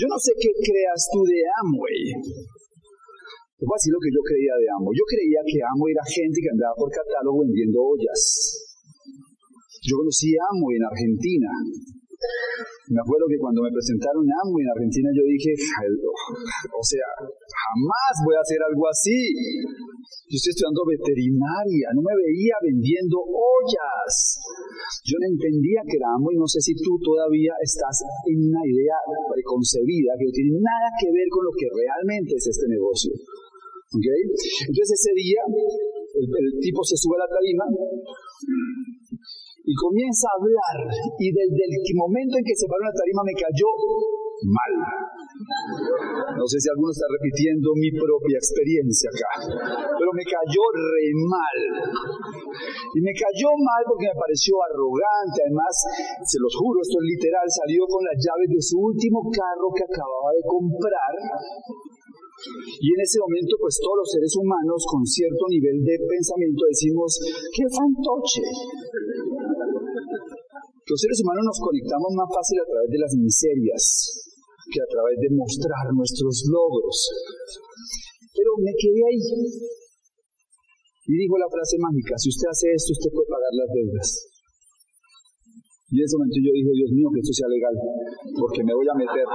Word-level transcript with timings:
Yo 0.00 0.08
no 0.08 0.16
sé 0.16 0.32
qué 0.32 0.48
creas 0.48 1.12
tú 1.12 1.20
de 1.28 1.44
Amway. 1.60 2.00
Te 3.60 3.68
voy 3.68 3.76
a 3.76 3.76
decir 3.76 3.92
lo 3.92 4.00
que 4.00 4.08
yo 4.08 4.24
creía 4.24 4.56
de 4.56 4.66
Amway. 4.80 4.96
Yo 4.96 5.04
creía 5.04 5.44
que 5.44 5.60
Amway 5.60 5.92
era 5.92 6.06
gente 6.08 6.40
que 6.40 6.48
andaba 6.56 6.72
por 6.72 6.88
catálogo 6.88 7.44
vendiendo 7.44 7.84
ollas. 7.84 8.24
Yo 9.84 10.00
conocí 10.00 10.32
Amway 10.40 10.80
en 10.80 10.86
Argentina. 10.88 11.52
Me 12.90 13.00
acuerdo 13.00 13.24
que 13.30 13.38
cuando 13.38 13.62
me 13.64 13.72
presentaron 13.72 14.26
Amway 14.26 14.66
en 14.66 14.74
Argentina 14.74 15.08
yo 15.14 15.24
dije, 15.24 15.54
o 15.54 16.84
sea, 16.84 17.08
jamás 17.22 18.12
voy 18.26 18.34
a 18.36 18.44
hacer 18.44 18.60
algo 18.60 18.84
así. 18.90 19.18
Yo 20.28 20.36
estoy 20.36 20.52
estudiando 20.52 20.84
veterinaria, 20.84 21.86
no 21.94 22.02
me 22.02 22.14
veía 22.18 22.58
vendiendo 22.60 23.24
ollas. 23.24 24.42
Yo 25.06 25.16
no 25.22 25.26
entendía 25.32 25.80
que 25.86 25.96
era 25.96 26.12
Amway, 26.18 26.36
no 26.36 26.50
sé 26.50 26.60
si 26.60 26.74
tú 26.76 26.98
todavía 27.00 27.54
estás 27.62 28.04
en 28.26 28.52
una 28.52 28.62
idea 28.68 28.98
preconcebida 29.32 30.18
que 30.18 30.26
no 30.26 30.34
tiene 30.34 30.52
nada 30.60 30.90
que 30.98 31.08
ver 31.14 31.28
con 31.30 31.46
lo 31.46 31.52
que 31.56 31.70
realmente 31.72 32.36
es 32.36 32.44
este 32.52 32.66
negocio. 32.68 33.14
¿Okay? 33.90 34.22
Entonces 34.66 34.98
ese 34.98 35.12
día 35.14 35.40
el, 35.46 36.26
el 36.26 36.48
tipo 36.58 36.84
se 36.84 36.98
sube 36.98 37.16
a 37.16 37.24
la 37.24 37.30
tarima 37.30 37.64
y 39.64 39.72
comienza 39.74 40.26
a 40.30 40.36
hablar 40.40 40.76
y 41.18 41.26
desde 41.30 41.62
el 41.68 41.74
momento 41.96 42.36
en 42.38 42.44
que 42.44 42.56
se 42.56 42.66
paró 42.66 42.84
la 42.84 42.96
tarima 42.96 43.22
me 43.24 43.36
cayó 43.36 43.68
mal. 44.46 44.72
No 46.36 46.44
sé 46.48 46.56
si 46.60 46.68
alguno 46.72 46.92
está 46.92 47.04
repitiendo 47.12 47.76
mi 47.76 47.92
propia 47.92 48.40
experiencia 48.40 49.12
acá, 49.12 49.32
pero 49.96 50.10
me 50.16 50.24
cayó 50.24 50.64
re 50.72 51.06
mal. 51.28 51.58
Y 52.96 52.98
me 53.04 53.12
cayó 53.12 53.50
mal 53.60 53.82
porque 53.84 54.08
me 54.08 54.16
pareció 54.16 54.56
arrogante. 54.64 55.38
Además, 55.44 55.74
se 56.24 56.38
los 56.40 56.52
juro, 56.56 56.80
esto 56.80 56.96
es 57.00 57.06
literal, 57.06 57.46
salió 57.48 57.84
con 57.84 58.02
las 58.04 58.16
llaves 58.16 58.48
de 58.48 58.62
su 58.64 58.76
último 58.80 59.20
carro 59.28 59.68
que 59.76 59.84
acababa 59.84 60.30
de 60.32 60.42
comprar. 60.48 61.12
Y 62.40 62.86
en 62.88 63.00
ese 63.04 63.18
momento, 63.20 63.52
pues 63.60 63.76
todos 63.80 63.98
los 64.00 64.08
seres 64.08 64.32
humanos 64.40 64.80
con 64.88 65.04
cierto 65.04 65.44
nivel 65.52 65.76
de 65.84 65.94
pensamiento 66.00 66.62
decimos, 66.64 67.10
¡qué 67.52 67.64
fantoche! 67.68 68.44
Los 70.88 70.98
seres 70.98 71.18
humanos 71.22 71.44
nos 71.44 71.60
conectamos 71.60 72.10
más 72.16 72.28
fácil 72.32 72.56
a 72.64 72.66
través 72.66 72.88
de 72.90 72.98
las 72.98 73.12
miserias 73.14 73.84
que 74.70 74.80
a 74.80 74.88
través 74.88 75.16
de 75.20 75.28
mostrar 75.36 75.84
nuestros 75.92 76.46
logros. 76.48 76.96
Pero 78.32 78.50
me 78.62 78.72
quedé 78.74 79.02
ahí. 79.04 79.22
Y 81.10 81.12
dijo 81.14 81.34
la 81.38 81.50
frase 81.50 81.74
mágica, 81.78 82.14
si 82.16 82.30
usted 82.30 82.48
hace 82.48 82.66
esto, 82.70 82.94
usted 82.94 83.10
puede 83.10 83.28
pagar 83.28 83.52
las 83.52 83.70
deudas. 83.74 84.08
Y 85.90 85.98
en 85.98 86.04
ese 86.06 86.16
momento 86.16 86.38
yo 86.38 86.54
dije, 86.54 86.70
Dios 86.70 86.92
mío, 86.94 87.10
que 87.10 87.18
esto 87.18 87.34
sea 87.34 87.50
legal, 87.50 87.74
porque 88.38 88.62
me 88.62 88.70
voy 88.70 88.86
a 88.86 88.94
meter, 88.94 89.26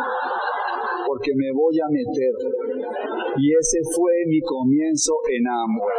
porque 1.16 1.32
me 1.32 1.48
voy 1.56 1.76
a 1.80 1.88
meter. 1.88 2.34
Y 3.40 3.56
ese 3.56 3.80
fue 3.88 4.12
mi 4.28 4.44
comienzo 4.44 5.16
en 5.32 5.48
amor. 5.48 5.92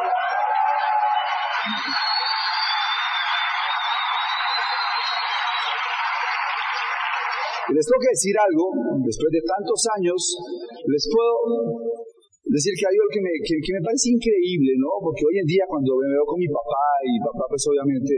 Y 7.64 7.72
les 7.72 7.80
tengo 7.80 8.00
que 8.04 8.12
decir 8.12 8.36
algo, 8.36 8.64
después 9.08 9.30
de 9.32 9.40
tantos 9.40 9.80
años, 9.96 10.20
les 10.84 11.02
puedo 11.08 11.32
decir 12.44 12.76
que 12.76 12.84
hay 12.84 12.94
algo 13.00 13.08
que 13.08 13.24
me, 13.24 13.32
que, 13.40 13.72
me 13.72 13.82
parece 13.82 14.12
increíble, 14.12 14.76
¿no? 14.76 15.00
Porque 15.00 15.24
hoy 15.24 15.40
en 15.40 15.48
día 15.48 15.64
cuando 15.64 15.96
me 15.96 16.12
veo 16.12 16.28
con 16.28 16.36
mi 16.38 16.46
papá, 16.46 16.85
y 17.04 17.20
papá 17.20 17.44
pues 17.50 17.62
obviamente 17.68 18.12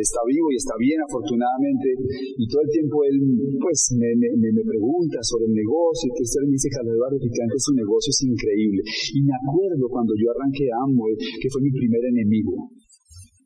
está 0.00 0.20
vivo 0.24 0.48
y 0.52 0.56
está 0.56 0.74
bien 0.78 1.00
afortunadamente, 1.04 1.88
y 2.36 2.44
todo 2.48 2.62
el 2.62 2.70
tiempo 2.70 3.04
él 3.04 3.16
pues 3.60 3.92
me, 3.98 4.08
me, 4.16 4.48
me 4.52 4.64
pregunta 4.64 5.18
sobre 5.22 5.50
el 5.50 5.54
negocio, 5.54 6.08
y 6.08 6.22
usted 6.22 6.40
me 6.46 6.52
dice, 6.54 6.68
Carlos 6.70 6.94
Eduardo, 6.94 7.16
que 7.18 7.30
su 7.58 7.72
negocio 7.74 8.10
es 8.10 8.20
increíble. 8.22 8.82
Y 9.14 9.22
me 9.22 9.34
acuerdo 9.34 9.88
cuando 9.88 10.12
yo 10.16 10.30
arranqué 10.30 10.68
Amway, 10.72 11.14
que 11.16 11.48
fue 11.50 11.62
mi 11.62 11.70
primer 11.70 12.02
enemigo. 12.04 12.70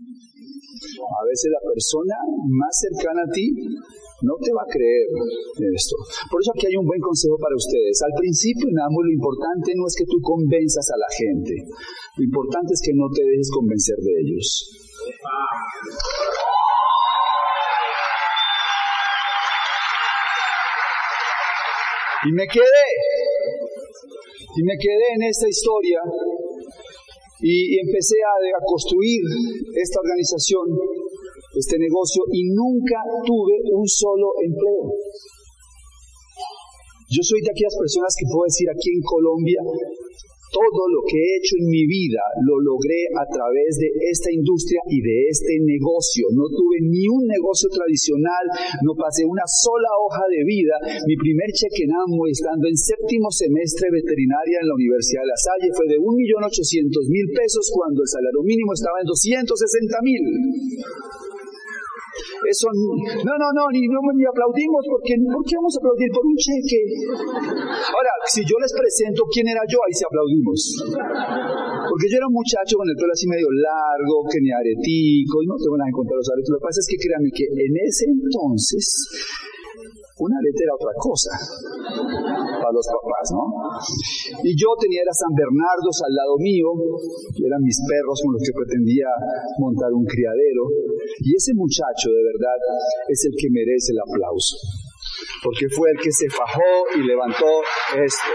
A 0.02 1.22
veces 1.26 1.50
la 1.52 1.62
persona 1.62 2.16
más 2.48 2.74
cercana 2.74 3.22
a 3.22 3.30
ti 3.30 3.46
no 4.22 4.34
te 4.38 4.50
va 4.54 4.62
a 4.62 4.70
creer 4.70 5.06
esto. 5.74 5.96
Por 6.30 6.38
eso 6.42 6.52
aquí 6.54 6.66
hay 6.70 6.76
un 6.78 6.86
buen 6.86 7.00
consejo 7.00 7.36
para 7.38 7.54
ustedes. 7.54 8.02
Al 8.02 8.14
principio, 8.18 8.66
más 8.70 9.02
lo 9.02 9.10
importante 9.10 9.74
no 9.74 9.86
es 9.86 9.94
que 9.98 10.06
tú 10.06 10.18
convenzas 10.22 10.86
a 10.90 10.98
la 10.98 11.10
gente. 11.10 11.54
Lo 12.18 12.22
importante 12.24 12.74
es 12.74 12.80
que 12.82 12.94
no 12.94 13.10
te 13.10 13.22
dejes 13.22 13.50
convencer 13.50 13.98
de 13.98 14.12
ellos. 14.22 14.46
Y 22.22 22.30
me 22.38 22.46
quedé, 22.46 22.86
y 24.54 24.62
me 24.62 24.76
quedé 24.78 25.06
en 25.18 25.22
esta 25.26 25.48
historia 25.48 25.98
y, 27.42 27.78
empecé 27.78 28.16
a, 28.22 28.32
a 28.56 28.62
construir 28.64 29.20
esta 29.74 29.98
organización 30.00 30.66
este 31.54 31.76
negocio 31.78 32.24
y 32.32 32.48
nunca 32.48 32.96
tuve 33.26 33.60
un 33.72 33.86
solo 33.86 34.32
empleo. 34.40 34.96
Yo 37.12 37.20
soy 37.20 37.40
de 37.44 37.50
aquellas 37.52 37.76
personas 37.76 38.14
que 38.16 38.24
puedo 38.24 38.44
decir 38.48 38.68
aquí 38.72 38.88
en 38.88 39.02
Colombia, 39.04 39.60
todo 40.52 40.84
lo 40.92 41.00
que 41.08 41.16
he 41.16 41.40
hecho 41.40 41.56
en 41.56 41.72
mi 41.72 41.88
vida 41.88 42.20
lo 42.44 42.60
logré 42.60 43.08
a 43.16 43.24
través 43.24 43.80
de 43.80 43.88
esta 44.12 44.28
industria 44.28 44.84
y 44.92 45.00
de 45.00 45.32
este 45.32 45.56
negocio. 45.64 46.28
No 46.36 46.44
tuve 46.52 46.84
ni 46.84 47.08
un 47.08 47.24
negocio 47.24 47.72
tradicional, 47.72 48.44
no 48.84 48.92
pasé 48.92 49.24
una 49.24 49.48
sola 49.48 49.88
hoja 50.04 50.28
de 50.28 50.44
vida. 50.44 50.76
Mi 51.08 51.16
primer 51.16 51.48
cheque 51.56 51.88
en 51.88 51.96
AMO, 52.04 52.28
estando 52.28 52.68
en 52.68 52.76
séptimo 52.76 53.32
semestre 53.32 53.88
veterinaria 53.88 54.60
en 54.60 54.68
la 54.68 54.76
Universidad 54.76 55.24
de 55.24 55.32
La 55.32 55.40
Salle, 55.40 55.72
fue 55.72 55.88
de 55.88 55.96
1.800.000 55.96 57.32
pesos 57.32 57.72
cuando 57.72 58.04
el 58.04 58.12
salario 58.12 58.44
mínimo 58.44 58.76
estaba 58.76 59.00
en 59.00 59.08
260.000. 59.08 60.92
Eso, 62.42 62.66
no, 62.72 63.34
no, 63.38 63.48
no, 63.54 63.64
ni, 63.72 63.86
no, 63.86 64.00
ni 64.14 64.24
aplaudimos 64.26 64.82
porque, 64.88 65.14
¿por 65.22 65.42
qué 65.46 65.54
vamos 65.56 65.74
a 65.74 65.78
aplaudir 65.78 66.10
por 66.10 66.24
un 66.26 66.36
cheque? 66.36 66.80
Ahora, 67.62 68.12
si 68.26 68.42
yo 68.42 68.56
les 68.58 68.72
presento 68.74 69.22
quién 69.30 69.46
era 69.46 69.62
yo, 69.68 69.78
ahí 69.82 69.94
sí 69.94 70.04
aplaudimos. 70.04 70.60
Porque 71.86 72.06
yo 72.10 72.16
era 72.18 72.28
un 72.28 72.36
muchacho 72.36 72.76
con 72.76 72.86
el 72.88 72.96
pelo 72.98 73.12
así 73.12 73.26
medio 73.30 73.48
largo, 73.50 74.26
que 74.26 74.38
ni 74.42 74.50
aretico, 74.50 75.42
y 75.42 75.46
no 75.46 75.54
tengo 75.58 75.76
nada 75.78 75.88
en 75.88 75.96
contra 75.96 76.14
de 76.16 76.20
los 76.20 76.30
aretos. 76.32 76.50
Lo 76.52 76.58
que 76.58 76.68
pasa 76.68 76.80
es 76.82 76.88
que 76.90 76.98
créanme 76.98 77.30
que 77.30 77.46
en 77.46 77.74
ese 77.86 78.04
entonces 78.10 78.84
una 80.22 80.38
letra 80.38 80.62
era 80.70 80.74
otra 80.78 80.94
cosa 81.02 81.32
para 82.62 82.70
los 82.70 82.86
papás, 82.86 83.26
¿no? 83.34 83.42
Y 84.46 84.54
yo 84.54 84.70
tenía 84.78 85.02
a 85.02 85.14
San 85.14 85.34
Bernardo 85.34 85.90
al 85.90 86.14
lado 86.14 86.34
mío, 86.38 86.70
eran 87.42 87.62
mis 87.62 87.78
perros 87.82 88.22
con 88.22 88.38
los 88.38 88.42
que 88.42 88.54
pretendía 88.54 89.10
montar 89.58 89.90
un 89.90 90.06
criadero, 90.06 90.70
y 91.18 91.34
ese 91.34 91.52
muchacho 91.58 92.14
de 92.14 92.22
verdad 92.22 92.58
es 93.10 93.20
el 93.26 93.34
que 93.34 93.50
merece 93.50 93.90
el 93.90 94.00
aplauso, 94.06 94.56
porque 95.42 95.66
fue 95.74 95.90
el 95.90 95.98
que 95.98 96.12
se 96.14 96.30
fajó 96.30 96.86
y 96.94 97.02
levantó 97.02 97.50
esto. 97.98 98.30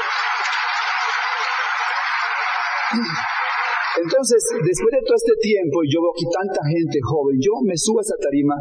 Entonces, 4.07 4.39
después 4.63 4.91
de 4.95 5.03
todo 5.03 5.19
este 5.19 5.35
tiempo, 5.43 5.83
y 5.83 5.91
yo 5.91 5.99
veo 5.99 6.15
aquí 6.15 6.23
tanta 6.31 6.63
gente 6.63 6.95
joven, 7.03 7.35
yo 7.43 7.59
me 7.67 7.75
subo 7.75 7.99
a 7.99 8.07
esa 8.07 8.15
tarima 8.15 8.55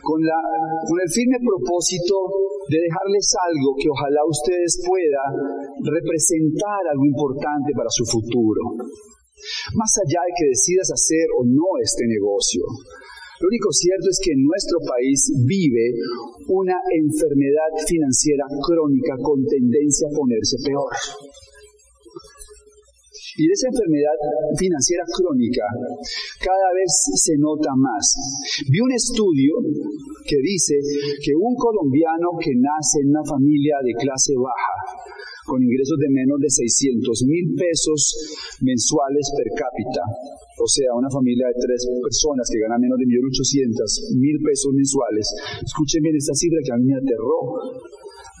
con, 0.00 0.24
la, 0.24 0.40
con 0.88 0.96
el 1.04 1.10
firme 1.12 1.36
propósito 1.36 2.16
de 2.72 2.80
dejarles 2.80 3.28
algo 3.44 3.76
que 3.76 3.92
ojalá 3.92 4.24
ustedes 4.24 4.80
puedan 4.80 5.32
representar 5.84 6.80
algo 6.96 7.04
importante 7.04 7.76
para 7.76 7.92
su 7.92 8.08
futuro. 8.08 8.72
Más 9.76 9.92
allá 10.00 10.24
de 10.24 10.32
que 10.32 10.48
decidas 10.48 10.88
hacer 10.88 11.28
o 11.36 11.44
no 11.44 11.76
este 11.84 12.08
negocio, 12.08 12.64
lo 12.64 13.52
único 13.52 13.68
cierto 13.68 14.08
es 14.08 14.16
que 14.16 14.32
nuestro 14.32 14.80
país 14.80 15.28
vive 15.44 15.92
una 16.48 16.80
enfermedad 16.88 17.68
financiera 17.84 18.48
crónica 18.64 19.12
con 19.20 19.44
tendencia 19.44 20.08
a 20.08 20.16
ponerse 20.16 20.56
peor. 20.64 20.88
Y 23.36 23.44
esa 23.52 23.68
enfermedad 23.68 24.16
financiera 24.56 25.04
crónica 25.12 25.64
cada 26.40 26.68
vez 26.72 26.90
se 27.20 27.36
nota 27.36 27.70
más. 27.76 28.04
Vi 28.68 28.80
un 28.80 28.92
estudio 28.92 29.60
que 30.24 30.40
dice 30.40 30.74
que 31.20 31.36
un 31.36 31.54
colombiano 31.54 32.32
que 32.40 32.56
nace 32.56 33.04
en 33.04 33.12
una 33.12 33.24
familia 33.24 33.76
de 33.84 33.92
clase 33.92 34.32
baja, 34.40 34.74
con 35.46 35.62
ingresos 35.62 35.96
de 36.02 36.10
menos 36.10 36.40
de 36.42 36.50
600 36.50 37.06
mil 37.30 37.54
pesos 37.54 38.00
mensuales 38.60 39.30
per 39.30 39.48
cápita, 39.54 40.02
o 40.58 40.66
sea, 40.66 40.90
una 40.98 41.08
familia 41.08 41.46
de 41.52 41.56
tres 41.60 41.86
personas 42.02 42.50
que 42.50 42.58
gana 42.58 42.80
menos 42.82 42.98
de 42.98 43.06
1.800 43.06 44.16
mil 44.18 44.36
pesos 44.42 44.74
mensuales, 44.74 45.24
escuchen 45.62 46.02
bien 46.02 46.16
esta 46.18 46.34
cifra 46.34 46.58
que 46.64 46.72
a 46.74 46.78
mí 46.82 46.90
me 46.90 46.98
aterró, 46.98 47.38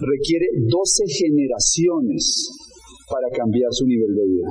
requiere 0.02 0.50
12 0.66 1.04
generaciones 1.06 2.50
para 3.06 3.30
cambiar 3.30 3.70
su 3.70 3.86
nivel 3.86 4.10
de 4.10 4.24
vida. 4.26 4.50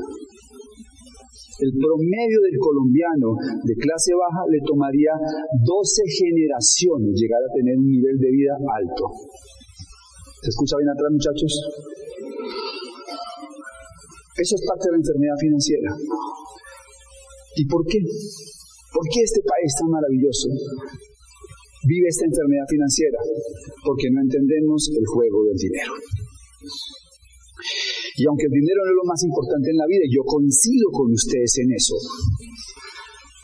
El 1.56 1.72
promedio 1.72 2.40
del 2.44 2.58
colombiano 2.60 3.32
de 3.64 3.76
clase 3.80 4.12
baja 4.12 4.44
le 4.52 4.60
tomaría 4.68 5.16
12 5.64 6.04
generaciones 6.20 7.16
llegar 7.16 7.40
a 7.40 7.54
tener 7.56 7.80
un 7.80 7.88
nivel 7.88 8.18
de 8.20 8.28
vida 8.28 8.60
alto. 8.60 9.08
¿Se 10.44 10.50
escucha 10.52 10.76
bien 10.78 10.92
atrás, 10.92 11.10
muchachos? 11.16 11.52
Eso 14.36 14.54
es 14.60 14.64
parte 14.68 14.84
de 14.84 14.92
la 14.92 15.00
enfermedad 15.00 15.38
financiera. 15.40 15.90
¿Y 17.56 17.64
por 17.72 17.88
qué? 17.88 18.04
¿Por 18.04 19.06
qué 19.08 19.24
este 19.24 19.40
país 19.40 19.72
tan 19.80 19.90
maravilloso 19.96 20.52
vive 21.88 22.08
esta 22.12 22.26
enfermedad 22.28 22.68
financiera? 22.68 23.20
Porque 23.80 24.12
no 24.12 24.20
entendemos 24.28 24.92
el 24.92 25.06
juego 25.08 25.46
del 25.48 25.56
dinero. 25.56 25.94
Y 28.18 28.24
aunque 28.26 28.48
el 28.48 28.56
dinero 28.56 28.80
no 28.84 28.92
es 28.92 29.00
lo 29.00 29.08
más 29.08 29.22
importante 29.24 29.68
en 29.70 29.78
la 29.78 29.88
vida, 29.88 30.06
yo 30.08 30.24
coincido 30.24 30.88
con 30.92 31.12
ustedes 31.12 31.52
en 31.64 31.70
eso, 31.76 31.96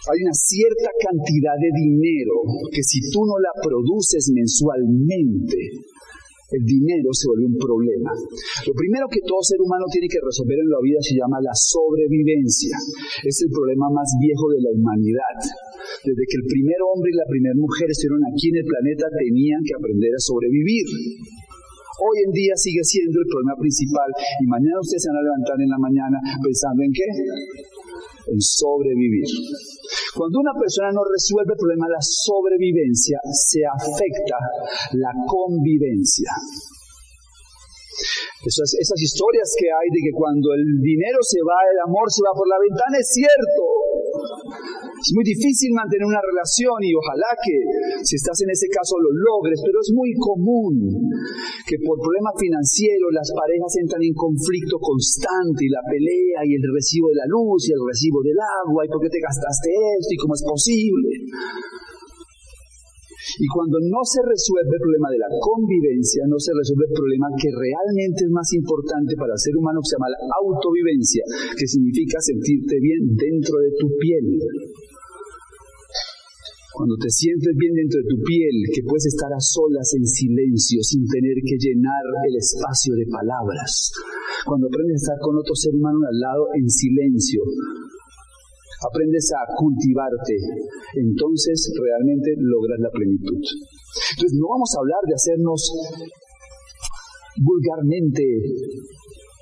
hay 0.10 0.18
una 0.24 0.34
cierta 0.34 0.90
cantidad 0.98 1.58
de 1.62 1.72
dinero 1.78 2.36
que 2.74 2.82
si 2.82 3.00
tú 3.14 3.22
no 3.22 3.38
la 3.38 3.54
produces 3.62 4.32
mensualmente, 4.34 5.60
el 6.52 6.64
dinero 6.68 7.08
se 7.16 7.32
vuelve 7.32 7.48
un 7.48 7.60
problema. 7.60 8.12
Lo 8.68 8.74
primero 8.76 9.08
que 9.08 9.24
todo 9.24 9.40
ser 9.40 9.62
humano 9.64 9.88
tiene 9.88 10.12
que 10.12 10.20
resolver 10.20 10.60
en 10.60 10.68
la 10.68 10.84
vida 10.84 11.00
se 11.00 11.16
llama 11.16 11.40
la 11.40 11.56
sobrevivencia. 11.56 12.76
Es 13.24 13.40
el 13.48 13.50
problema 13.56 13.88
más 13.88 14.12
viejo 14.20 14.52
de 14.52 14.60
la 14.60 14.72
humanidad. 14.76 15.36
Desde 16.04 16.24
que 16.28 16.38
el 16.44 16.46
primer 16.52 16.80
hombre 16.92 17.08
y 17.14 17.20
la 17.22 17.30
primera 17.30 17.56
mujer 17.56 17.88
estuvieron 17.88 18.26
aquí 18.28 18.52
en 18.52 18.58
el 18.60 18.68
planeta 18.68 19.06
tenían 19.16 19.62
que 19.64 19.76
aprender 19.80 20.12
a 20.12 20.20
sobrevivir. 20.20 20.86
Hoy 22.02 22.18
en 22.26 22.32
día 22.34 22.58
sigue 22.58 22.82
siendo 22.82 23.22
el 23.22 23.28
problema 23.30 23.54
principal 23.62 24.10
y 24.10 24.46
mañana 24.50 24.82
ustedes 24.82 25.06
se 25.06 25.10
van 25.14 25.22
a 25.22 25.28
levantar 25.30 25.58
en 25.62 25.70
la 25.70 25.78
mañana 25.78 26.18
pensando 26.42 26.82
en 26.82 26.90
qué? 26.90 27.08
En 28.26 28.42
sobrevivir. 28.42 29.30
Cuando 30.18 30.42
una 30.42 30.58
persona 30.58 30.90
no 30.98 31.06
resuelve 31.06 31.54
el 31.54 31.62
problema 31.62 31.86
de 31.86 31.94
la 31.94 32.02
sobrevivencia, 32.02 33.22
se 33.30 33.62
afecta 33.70 34.38
la 34.98 35.14
convivencia. 35.30 36.34
Esas, 38.50 38.74
esas 38.82 38.98
historias 38.98 39.54
que 39.54 39.70
hay 39.70 39.88
de 39.94 40.02
que 40.02 40.14
cuando 40.18 40.50
el 40.58 40.82
dinero 40.82 41.22
se 41.22 41.38
va, 41.46 41.54
el 41.70 41.86
amor 41.86 42.10
se 42.10 42.26
va 42.26 42.34
por 42.34 42.50
la 42.50 42.58
ventana, 42.58 42.98
es 42.98 43.14
cierto. 43.14 44.01
Es 44.22 45.12
muy 45.18 45.26
difícil 45.26 45.74
mantener 45.74 46.06
una 46.06 46.22
relación 46.22 46.78
y 46.86 46.94
ojalá 46.94 47.30
que 47.42 47.56
si 48.06 48.16
estás 48.16 48.38
en 48.46 48.50
ese 48.54 48.70
caso 48.70 48.96
lo 49.02 49.12
logres, 49.12 49.58
pero 49.66 49.82
es 49.82 49.90
muy 49.94 50.14
común 50.18 50.74
que 51.66 51.78
por 51.82 51.98
problemas 51.98 52.38
financieros 52.38 53.10
las 53.12 53.30
parejas 53.34 53.72
entran 53.82 54.04
en 54.06 54.14
conflicto 54.14 54.78
constante 54.78 55.66
y 55.66 55.74
la 55.74 55.84
pelea 55.90 56.46
y 56.46 56.54
el 56.54 56.64
recibo 56.70 57.10
de 57.10 57.18
la 57.22 57.28
luz 57.30 57.66
y 57.66 57.74
el 57.74 57.82
recibo 57.82 58.22
del 58.22 58.38
agua 58.38 58.86
y 58.86 58.90
por 58.90 59.02
qué 59.02 59.10
te 59.10 59.22
gastaste 59.22 59.70
esto 59.70 60.12
y 60.14 60.20
cómo 60.22 60.34
es 60.38 60.44
posible. 60.46 61.10
Y 63.38 63.48
cuando 63.54 63.78
no 63.82 64.02
se 64.02 64.22
resuelve 64.26 64.74
el 64.74 64.84
problema 64.84 65.10
de 65.14 65.22
la 65.22 65.32
convivencia, 65.38 66.26
no 66.26 66.38
se 66.42 66.52
resuelve 66.58 66.90
el 66.90 66.96
problema 66.98 67.28
que 67.38 67.50
realmente 67.54 68.26
es 68.26 68.32
más 68.34 68.50
importante 68.58 69.14
para 69.14 69.38
el 69.38 69.42
ser 69.42 69.54
humano, 69.58 69.80
que 69.82 69.90
se 69.90 69.96
llama 69.98 70.10
la 70.10 70.22
autovivencia, 70.42 71.24
que 71.54 71.68
significa 71.68 72.18
sentirte 72.18 72.76
bien 72.82 73.02
dentro 73.14 73.56
de 73.62 73.72
tu 73.78 73.88
piel. 74.02 74.26
Cuando 76.72 76.96
te 76.98 77.12
sientes 77.12 77.54
bien 77.60 77.78
dentro 77.78 78.00
de 78.00 78.10
tu 78.10 78.18
piel, 78.24 78.56
que 78.74 78.82
puedes 78.88 79.06
estar 79.06 79.30
a 79.30 79.44
solas 79.44 79.86
en 79.94 80.08
silencio, 80.08 80.80
sin 80.82 81.06
tener 81.06 81.38
que 81.44 81.60
llenar 81.60 82.04
el 82.26 82.36
espacio 82.40 82.96
de 82.96 83.06
palabras. 83.12 83.92
Cuando 84.48 84.66
aprendes 84.66 85.04
a 85.04 85.14
estar 85.14 85.20
con 85.22 85.38
otro 85.38 85.54
ser 85.54 85.76
humano 85.76 86.00
al 86.10 86.18
lado 86.18 86.44
en 86.58 86.66
silencio, 86.66 87.44
aprendes 88.82 89.30
a 89.38 89.46
cultivarte, 89.56 90.36
entonces 90.98 91.72
realmente 91.78 92.34
logras 92.38 92.80
la 92.80 92.90
plenitud. 92.90 93.38
Entonces 93.38 94.34
no 94.40 94.48
vamos 94.50 94.74
a 94.76 94.80
hablar 94.82 95.02
de 95.06 95.14
hacernos 95.14 95.62
vulgarmente 97.38 98.24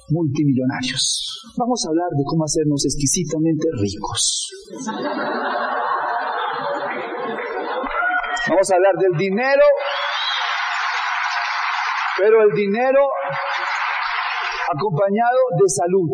multimillonarios. 0.10 1.54
Vamos 1.58 1.86
a 1.86 1.90
hablar 1.90 2.10
de 2.18 2.24
cómo 2.26 2.44
hacernos 2.44 2.84
exquisitamente 2.86 3.68
ricos. 3.80 4.50
Vamos 8.50 8.72
a 8.72 8.76
hablar 8.76 8.96
del 8.98 9.18
dinero, 9.18 9.66
pero 12.18 12.42
el 12.44 12.52
dinero 12.56 13.02
acompañado 14.74 15.40
de 15.60 15.70
salud. 15.70 16.10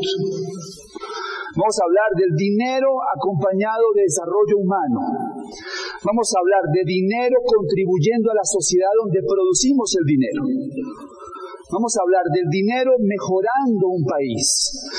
Vamos 1.55 1.75
a 1.79 1.87
hablar 1.87 2.09
del 2.19 2.35
dinero 2.35 2.99
acompañado 3.15 3.87
de 3.95 4.03
desarrollo 4.03 4.59
humano. 4.59 4.99
Vamos 6.03 6.27
a 6.35 6.39
hablar 6.43 6.63
de 6.67 6.83
dinero 6.83 7.39
contribuyendo 7.39 8.27
a 8.31 8.35
la 8.35 8.43
sociedad 8.43 8.91
donde 8.99 9.23
producimos 9.23 9.87
el 9.95 10.03
dinero. 10.03 10.41
Vamos 11.71 11.95
a 11.95 12.03
hablar 12.03 12.27
del 12.27 12.47
dinero 12.51 12.91
mejorando 12.99 13.87
un 13.87 14.03
país. 14.03 14.47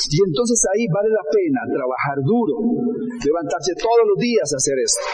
Y 0.08 0.18
entonces 0.24 0.56
ahí 0.72 0.88
vale 0.88 1.12
la 1.12 1.24
pena 1.28 1.60
trabajar 1.68 2.24
duro, 2.24 2.56
levantarse 3.20 3.76
todos 3.76 4.04
los 4.08 4.18
días 4.18 4.48
a 4.48 4.56
hacer 4.56 4.76
esto. 4.80 5.04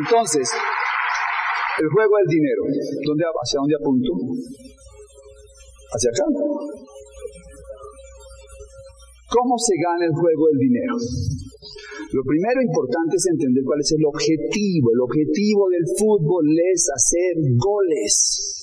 Entonces, 0.00 0.48
el 0.48 1.88
juego 1.92 2.16
del 2.24 2.28
dinero. 2.40 2.62
¿Dónde, 3.04 3.24
¿Hacia 3.28 3.60
dónde 3.60 3.76
apunto? 3.76 4.12
¿Hacia 5.92 6.08
acá? 6.08 6.24
¿Cómo 9.32 9.56
se 9.56 9.72
gana 9.80 10.04
el 10.04 10.12
juego 10.12 10.44
del 10.52 10.60
dinero? 10.60 10.94
Lo 12.12 12.22
primero 12.28 12.60
importante 12.60 13.16
es 13.16 13.24
entender 13.32 13.64
cuál 13.64 13.80
es 13.80 13.92
el 13.96 14.04
objetivo. 14.04 14.92
El 14.92 15.00
objetivo 15.00 15.72
del 15.72 15.86
fútbol 15.96 16.44
es 16.68 16.84
hacer 16.92 17.40
goles. 17.56 18.61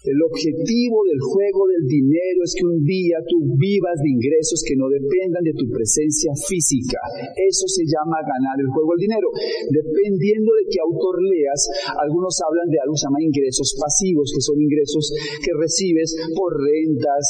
El 0.00 0.16
objetivo 0.16 1.04
del 1.04 1.20
juego 1.20 1.68
del 1.68 1.84
dinero 1.84 2.40
es 2.40 2.56
que 2.56 2.64
un 2.64 2.80
día 2.88 3.20
tú 3.28 3.36
vivas 3.60 4.00
de 4.00 4.08
ingresos 4.08 4.64
que 4.64 4.72
no 4.72 4.88
dependan 4.88 5.44
de 5.44 5.52
tu 5.52 5.68
presencia 5.68 6.32
física. 6.48 6.96
Eso 7.36 7.68
se 7.68 7.84
llama 7.84 8.16
ganar 8.24 8.56
el 8.64 8.72
juego 8.72 8.96
del 8.96 9.04
dinero. 9.04 9.28
Dependiendo 9.68 10.56
de 10.56 10.64
qué 10.72 10.80
autor 10.80 11.20
leas, 11.20 11.60
algunos 12.00 12.32
hablan 12.40 12.72
de 12.72 12.80
algo 12.80 12.96
que 12.96 13.02
se 13.04 13.06
llama 13.12 13.20
ingresos 13.20 13.76
pasivos, 13.76 14.32
que 14.32 14.40
son 14.40 14.56
ingresos 14.56 15.04
que 15.44 15.52
recibes 15.52 16.16
por 16.32 16.56
rentas, 16.56 17.24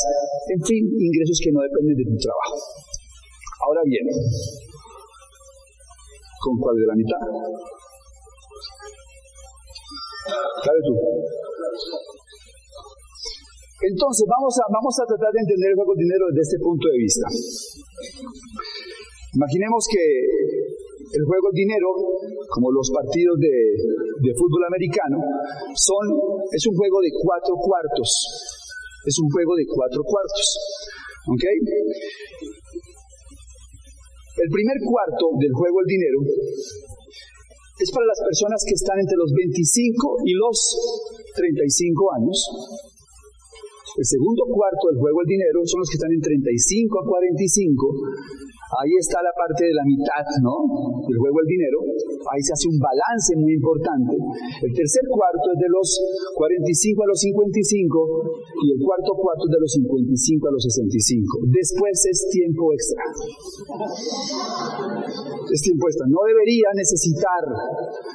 en 0.54 0.62
fin, 0.62 0.82
ingresos 0.94 1.42
que 1.42 1.50
no 1.50 1.66
dependen 1.66 1.98
de 1.98 2.06
tu 2.06 2.16
trabajo. 2.22 2.54
Ahora 3.66 3.82
bien, 3.82 4.06
¿con 6.38 6.54
cuál 6.54 6.78
de 6.78 6.86
la 6.86 6.94
mitad? 6.94 7.22
¿Sabes 10.62 10.82
tú? 10.86 10.94
Entonces, 13.80 14.24
vamos 14.28 14.54
a, 14.60 14.64
vamos 14.68 14.94
a 15.00 15.04
tratar 15.08 15.32
de 15.32 15.40
entender 15.40 15.72
el 15.72 15.76
juego 15.80 15.92
del 15.96 16.04
dinero 16.04 16.24
desde 16.30 16.44
este 16.52 16.58
punto 16.60 16.84
de 16.84 16.98
vista. 17.00 17.26
Imaginemos 19.40 19.82
que 19.88 20.04
el 21.00 21.22
juego 21.24 21.48
del 21.48 21.58
dinero, 21.64 21.88
como 22.52 22.68
los 22.76 22.92
partidos 22.92 23.40
de, 23.40 23.56
de 24.20 24.32
fútbol 24.36 24.68
americano, 24.68 25.16
son, 25.74 26.04
es 26.52 26.62
un 26.68 26.74
juego 26.76 27.00
de 27.00 27.10
cuatro 27.14 27.56
cuartos. 27.56 28.10
Es 29.06 29.16
un 29.16 29.28
juego 29.32 29.56
de 29.56 29.64
cuatro 29.64 30.02
cuartos. 30.04 30.46
¿Ok? 31.32 31.44
El 34.40 34.48
primer 34.48 34.78
cuarto 34.84 35.24
del 35.40 35.52
juego 35.52 35.76
del 35.84 35.90
dinero 35.90 36.20
es 37.80 37.88
para 37.92 38.06
las 38.06 38.20
personas 38.24 38.60
que 38.64 38.76
están 38.76 39.00
entre 39.00 39.16
los 39.16 39.32
25 39.32 40.16
y 40.24 40.32
los 40.36 40.56
35 41.32 42.12
años. 42.20 42.38
El 43.96 44.06
segundo 44.06 44.42
cuarto 44.46 44.88
del 44.90 44.98
juego 44.98 45.18
del 45.20 45.34
dinero 45.34 45.60
son 45.64 45.80
los 45.80 45.88
que 45.90 45.98
están 45.98 46.12
en 46.12 46.20
35 46.20 47.00
a 47.00 47.04
45 47.04 47.94
Ahí 48.70 48.94
está 49.02 49.18
la 49.18 49.34
parte 49.34 49.66
de 49.66 49.74
la 49.74 49.82
mitad, 49.82 50.22
¿no? 50.46 50.54
El 51.02 51.16
juego 51.18 51.42
del 51.42 51.50
dinero. 51.50 51.78
Ahí 52.30 52.38
se 52.38 52.54
hace 52.54 52.70
un 52.70 52.78
balance 52.78 53.34
muy 53.34 53.58
importante. 53.58 54.14
El 54.14 54.72
tercer 54.72 55.02
cuarto 55.10 55.46
es 55.50 55.58
de 55.58 55.70
los 55.74 55.88
45 56.38 57.02
a 57.02 57.08
los 57.10 57.18
55 57.18 57.66
y 58.62 58.66
el 58.70 58.78
cuarto 58.78 59.10
cuarto 59.18 59.42
es 59.50 59.52
de 59.58 59.60
los 59.60 59.70
55 59.74 60.46
a 60.46 60.52
los 60.54 60.62
65. 60.62 61.50
Después 61.50 61.94
es 62.14 62.18
tiempo 62.30 62.70
extra. 62.70 63.02
Es 65.50 65.60
tiempo 65.66 65.84
extra. 65.90 66.06
No 66.06 66.22
debería 66.30 66.70
necesitar 66.78 67.42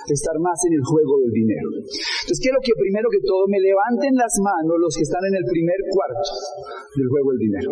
estar 0.07 0.39
más 0.39 0.55
en 0.71 0.79
el 0.79 0.83
juego 0.87 1.19
del 1.19 1.35
dinero. 1.35 1.67
Entonces 1.83 2.39
quiero 2.39 2.63
que 2.63 2.71
primero 2.79 3.11
que 3.11 3.19
todo 3.27 3.43
me 3.51 3.59
levanten 3.59 4.15
las 4.15 4.31
manos 4.39 4.79
los 4.79 4.95
que 4.95 5.03
están 5.03 5.23
en 5.27 5.35
el 5.35 5.45
primer 5.51 5.79
cuarto 5.91 6.31
del 6.95 7.07
juego 7.11 7.27
del 7.35 7.41
dinero. 7.43 7.71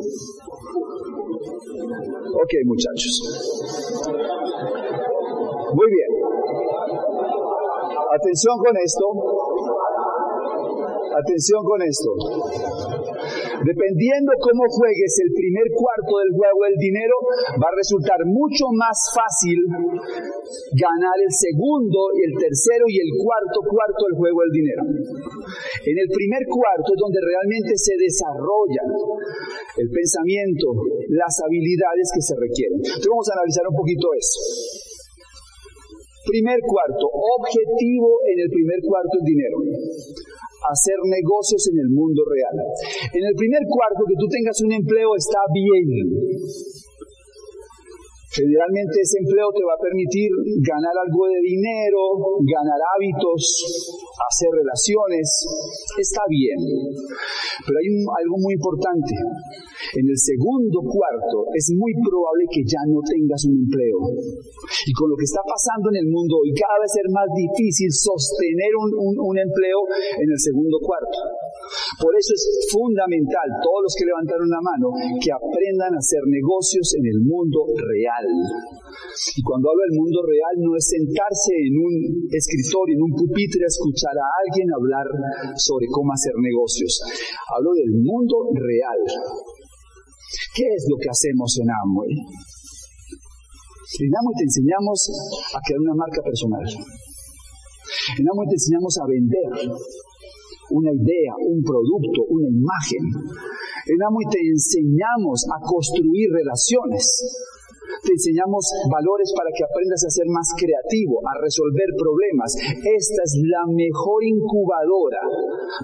Ok, 2.34 2.54
muchachos. 2.74 3.16
Muy 5.74 5.88
bien. 5.90 6.12
Atención 8.14 8.56
con 8.58 8.74
esto. 8.78 9.06
Atención 11.18 11.62
con 11.64 11.82
esto. 11.82 12.10
Dependiendo 13.62 14.30
cómo 14.42 14.66
juegues 14.66 15.14
el 15.22 15.30
primer 15.30 15.68
cuarto 15.78 16.14
del 16.18 16.32
juego 16.34 16.60
del 16.66 16.78
dinero, 16.82 17.16
va 17.62 17.70
a 17.70 17.78
resultar 17.78 18.20
mucho 18.26 18.66
más 18.74 18.98
fácil 19.14 19.58
ganar 20.74 21.18
el 21.22 21.30
segundo 21.30 22.10
y 22.18 22.20
el 22.26 22.34
tercero 22.34 22.86
y 22.90 22.98
el 22.98 23.12
cuarto 23.14 23.58
cuarto 23.70 24.02
del 24.10 24.16
juego 24.18 24.40
del 24.42 24.54
dinero. 24.58 24.84
En 25.86 25.98
el 26.02 26.10
primer 26.10 26.44
cuarto 26.50 26.90
es 26.98 27.00
donde 27.00 27.22
realmente 27.22 27.78
se 27.78 27.94
desarrolla 27.94 28.84
el 29.78 29.90
pensamiento, 29.94 30.74
las 31.14 31.34
habilidades 31.46 32.10
que 32.10 32.24
se 32.26 32.34
requieren. 32.34 32.80
Entonces 32.82 33.10
vamos 33.10 33.28
a 33.30 33.38
analizar 33.38 33.66
un 33.70 33.78
poquito 33.78 34.06
eso. 34.18 34.40
Primer 36.24 36.56
cuarto, 36.64 37.06
objetivo 37.12 38.24
en 38.32 38.38
el 38.48 38.50
primer 38.50 38.80
cuarto 38.80 39.14
el 39.20 39.26
dinero. 39.28 39.58
Hacer 40.64 40.96
negocios 41.04 41.64
en 41.72 41.78
el 41.84 41.90
mundo 41.92 42.24
real. 42.24 42.56
En 43.12 43.24
el 43.28 43.36
primer 43.36 43.64
cuarto 43.68 44.08
que 44.08 44.16
tú 44.16 44.28
tengas 44.32 44.58
un 44.64 44.72
empleo 44.72 45.10
está 45.20 45.42
bien. 45.52 45.88
Generalmente 48.34 48.98
ese 48.98 49.22
empleo 49.22 49.54
te 49.54 49.62
va 49.62 49.78
a 49.78 49.86
permitir 49.86 50.34
ganar 50.66 50.96
algo 51.06 51.30
de 51.30 51.38
dinero, 51.38 52.02
ganar 52.42 52.82
hábitos, 52.82 53.40
hacer 54.18 54.50
relaciones. 54.58 55.28
Está 56.02 56.26
bien. 56.26 56.58
Pero 56.58 57.76
hay 57.78 57.88
algo 57.94 58.38
muy 58.42 58.58
importante. 58.58 59.14
En 59.94 60.06
el 60.10 60.18
segundo 60.18 60.82
cuarto 60.82 61.46
es 61.54 61.70
muy 61.78 61.94
probable 62.02 62.50
que 62.50 62.66
ya 62.66 62.82
no 62.90 63.06
tengas 63.06 63.46
un 63.46 63.70
empleo. 63.70 64.02
Y 64.10 64.92
con 64.98 65.14
lo 65.14 65.16
que 65.16 65.30
está 65.30 65.46
pasando 65.46 65.94
en 65.94 66.02
el 66.02 66.10
mundo 66.10 66.42
hoy, 66.42 66.50
cada 66.58 66.82
vez 66.82 66.90
es 66.90 67.10
más 67.14 67.30
difícil 67.38 67.94
sostener 67.94 68.74
un, 68.82 69.14
un 69.14 69.38
empleo 69.38 69.86
en 69.94 70.30
el 70.34 70.40
segundo 70.42 70.82
cuarto. 70.82 71.22
Por 72.00 72.12
eso 72.18 72.32
es 72.34 72.44
fundamental, 72.72 73.48
todos 73.62 73.82
los 73.88 73.94
que 73.96 74.10
levantaron 74.10 74.50
la 74.50 74.62
mano, 74.62 74.88
que 75.22 75.32
aprendan 75.32 75.94
a 75.96 76.02
hacer 76.02 76.22
negocios 76.28 76.94
en 77.00 77.06
el 77.06 77.20
mundo 77.24 77.66
real. 77.78 78.28
Y 79.38 79.42
cuando 79.42 79.70
hablo 79.70 79.84
del 79.88 79.98
mundo 80.00 80.20
real, 80.26 80.56
no 80.60 80.76
es 80.76 80.86
sentarse 80.90 81.54
en 81.54 81.76
un 81.78 81.94
escritorio, 82.34 82.98
en 82.98 83.04
un 83.08 83.14
pupitre, 83.14 83.64
a 83.64 83.72
escuchar 83.72 84.16
a 84.18 84.28
alguien 84.44 84.68
hablar 84.74 85.08
sobre 85.56 85.88
cómo 85.88 86.12
hacer 86.12 86.34
negocios. 86.42 87.00
Hablo 87.56 87.72
del 87.78 87.94
mundo 88.04 88.52
real. 88.54 89.00
¿Qué 90.56 90.66
es 90.66 90.86
lo 90.90 90.98
que 90.98 91.10
hacemos 91.10 91.58
en 91.62 91.70
Amway? 91.70 92.14
En 94.02 94.12
Amway 94.18 94.36
te 94.38 94.46
enseñamos 94.50 95.00
a 95.54 95.60
crear 95.62 95.80
una 95.80 95.94
marca 95.94 96.22
personal. 96.26 96.66
En 96.66 98.26
Amway 98.26 98.48
te 98.50 98.58
enseñamos 98.58 98.98
a 98.98 99.06
vender 99.06 99.50
una 100.74 100.90
idea, 100.90 101.38
un 101.38 101.62
producto, 101.62 102.26
una 102.34 102.50
imagen. 102.50 103.04
En 103.86 104.00
Amway 104.02 104.26
te 104.26 104.42
enseñamos 104.42 105.46
a 105.54 105.62
construir 105.62 106.34
relaciones. 106.34 107.06
Te 108.02 108.10
enseñamos 108.10 108.66
valores 108.90 109.30
para 109.38 109.54
que 109.54 109.64
aprendas 109.64 110.02
a 110.02 110.10
ser 110.10 110.26
más 110.34 110.50
creativo, 110.58 111.22
a 111.22 111.38
resolver 111.38 111.90
problemas. 111.94 112.52
Esta 112.90 113.22
es 113.22 113.38
la 113.46 113.70
mejor 113.70 114.26
incubadora 114.26 115.22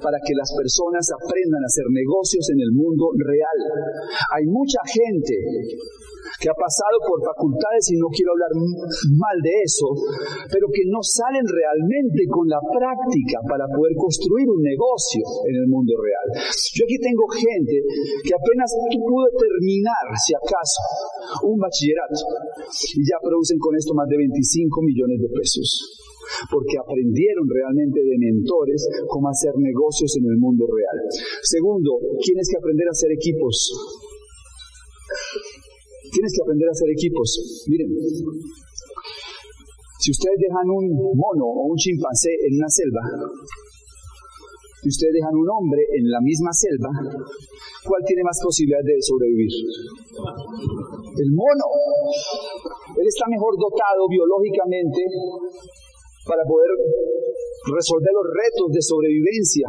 para 0.01 0.17
que 0.25 0.33
las 0.33 0.49
personas 0.57 1.05
aprendan 1.13 1.61
a 1.61 1.69
hacer 1.69 1.85
negocios 1.93 2.49
en 2.49 2.59
el 2.65 2.71
mundo 2.73 3.13
real. 3.13 3.59
Hay 4.35 4.49
mucha 4.49 4.81
gente 4.89 5.37
que 6.37 6.49
ha 6.49 6.57
pasado 6.57 7.01
por 7.01 7.17
facultades, 7.25 7.89
y 7.89 7.97
no 7.97 8.07
quiero 8.13 8.37
hablar 8.37 8.53
mal 9.17 9.37
de 9.41 9.53
eso, 9.65 9.87
pero 10.51 10.69
que 10.69 10.85
no 10.85 11.01
salen 11.01 11.45
realmente 11.47 12.27
con 12.29 12.45
la 12.45 12.61
práctica 12.61 13.41
para 13.49 13.65
poder 13.65 13.95
construir 13.97 14.45
un 14.49 14.61
negocio 14.61 15.23
en 15.49 15.55
el 15.63 15.67
mundo 15.67 15.97
real. 15.97 16.27
Yo 16.75 16.85
aquí 16.85 16.97
tengo 17.01 17.25
gente 17.33 17.75
que 18.21 18.33
apenas 18.35 18.69
pudo 18.99 19.25
terminar, 19.33 20.05
si 20.19 20.35
acaso, 20.35 20.81
un 21.49 21.57
bachillerato 21.57 22.21
y 22.95 23.01
ya 23.05 23.17
producen 23.21 23.57
con 23.57 23.75
esto 23.75 23.93
más 23.93 24.07
de 24.07 24.17
25 24.17 24.81
millones 24.83 25.17
de 25.21 25.29
pesos 25.33 25.99
porque 26.51 26.77
aprendieron 26.77 27.45
realmente 27.49 27.99
de 27.99 28.15
mentores 28.17 28.85
cómo 29.07 29.29
hacer 29.29 29.53
negocios 29.57 30.13
en 30.17 30.25
el 30.29 30.37
mundo 30.37 30.65
real. 30.69 30.97
Segundo, 31.41 31.97
tienes 32.21 32.47
que 32.49 32.57
aprender 32.57 32.87
a 32.87 32.93
hacer 32.93 33.11
equipos. 33.11 33.73
Tienes 36.11 36.31
que 36.33 36.41
aprender 36.41 36.67
a 36.67 36.71
hacer 36.71 36.89
equipos. 36.89 37.27
Miren, 37.67 37.89
si 39.99 40.11
ustedes 40.11 40.37
dejan 40.39 40.67
un 40.69 40.85
mono 41.15 41.45
o 41.45 41.61
un 41.69 41.77
chimpancé 41.77 42.31
en 42.47 42.55
una 42.55 42.69
selva, 42.69 43.03
y 44.79 44.87
ustedes 44.87 45.11
dejan 45.11 45.35
un 45.35 45.47
hombre 45.51 45.83
en 45.91 46.07
la 46.07 46.21
misma 46.23 46.51
selva, 46.55 46.87
¿cuál 47.83 48.01
tiene 48.07 48.23
más 48.23 48.39
posibilidades 48.39 48.87
de 48.87 49.03
sobrevivir? 49.03 49.51
El 51.19 51.29
mono. 51.35 51.67
Él 52.95 53.07
está 53.07 53.27
mejor 53.27 53.59
dotado 53.59 54.07
biológicamente 54.07 55.03
para 56.23 56.47
poder 56.47 56.71
resolver 57.75 58.13
los 58.15 58.27
retos 58.31 58.67
de 58.71 58.81
sobrevivencia. 58.81 59.67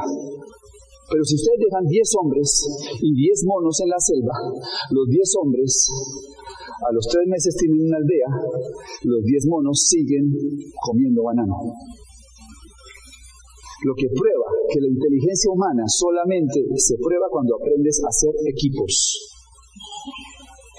Pero 1.11 1.23
si 1.27 1.35
ustedes 1.35 1.59
dejan 1.59 1.85
10 1.91 2.07
hombres 2.23 2.49
y 3.03 3.11
10 3.11 3.45
monos 3.51 3.75
en 3.83 3.89
la 3.91 3.99
selva, 3.99 4.37
los 4.95 5.07
10 5.11 5.27
hombres 5.43 5.91
a 6.87 6.93
los 6.95 7.05
3 7.11 7.27
meses 7.27 7.55
tienen 7.59 7.83
una 7.91 7.99
aldea, 7.99 8.31
los 9.05 9.23
10 9.25 9.47
monos 9.51 9.77
siguen 9.91 10.31
comiendo 10.79 11.27
banano. 11.27 11.75
Lo 13.83 13.95
que 13.97 14.07
prueba 14.13 14.49
que 14.71 14.81
la 14.81 14.89
inteligencia 14.93 15.51
humana 15.51 15.83
solamente 15.89 16.63
se 16.77 16.95
prueba 17.01 17.27
cuando 17.31 17.57
aprendes 17.57 17.99
a 18.05 18.09
hacer 18.09 18.31
equipos 18.47 19.31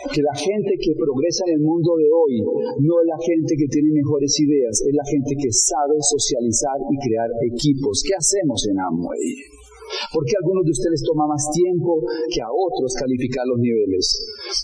que 0.09 0.21
la 0.21 0.33
gente 0.33 0.73
que 0.81 0.97
progresa 0.97 1.45
en 1.47 1.61
el 1.61 1.63
mundo 1.63 1.93
de 1.93 2.09
hoy 2.09 2.41
no 2.81 2.93
es 3.01 3.05
la 3.05 3.19
gente 3.21 3.53
que 3.53 3.69
tiene 3.69 3.93
mejores 3.93 4.33
ideas, 4.41 4.81
es 4.81 4.93
la 4.97 5.05
gente 5.05 5.37
que 5.37 5.51
sabe 5.53 5.95
socializar 6.01 6.77
y 6.89 6.95
crear 6.97 7.29
equipos. 7.53 8.01
¿Qué 8.01 8.17
hacemos 8.17 8.65
en 8.65 8.81
Amway? 8.81 9.60
¿Por 10.11 10.23
qué 10.23 10.33
algunos 10.39 10.63
de 10.65 10.73
ustedes 10.75 11.01
toma 11.03 11.27
más 11.27 11.43
tiempo 11.51 12.03
que 12.29 12.41
a 12.41 12.49
otros 12.51 12.91
calificar 12.95 13.43
los 13.47 13.59
niveles? 13.59 14.05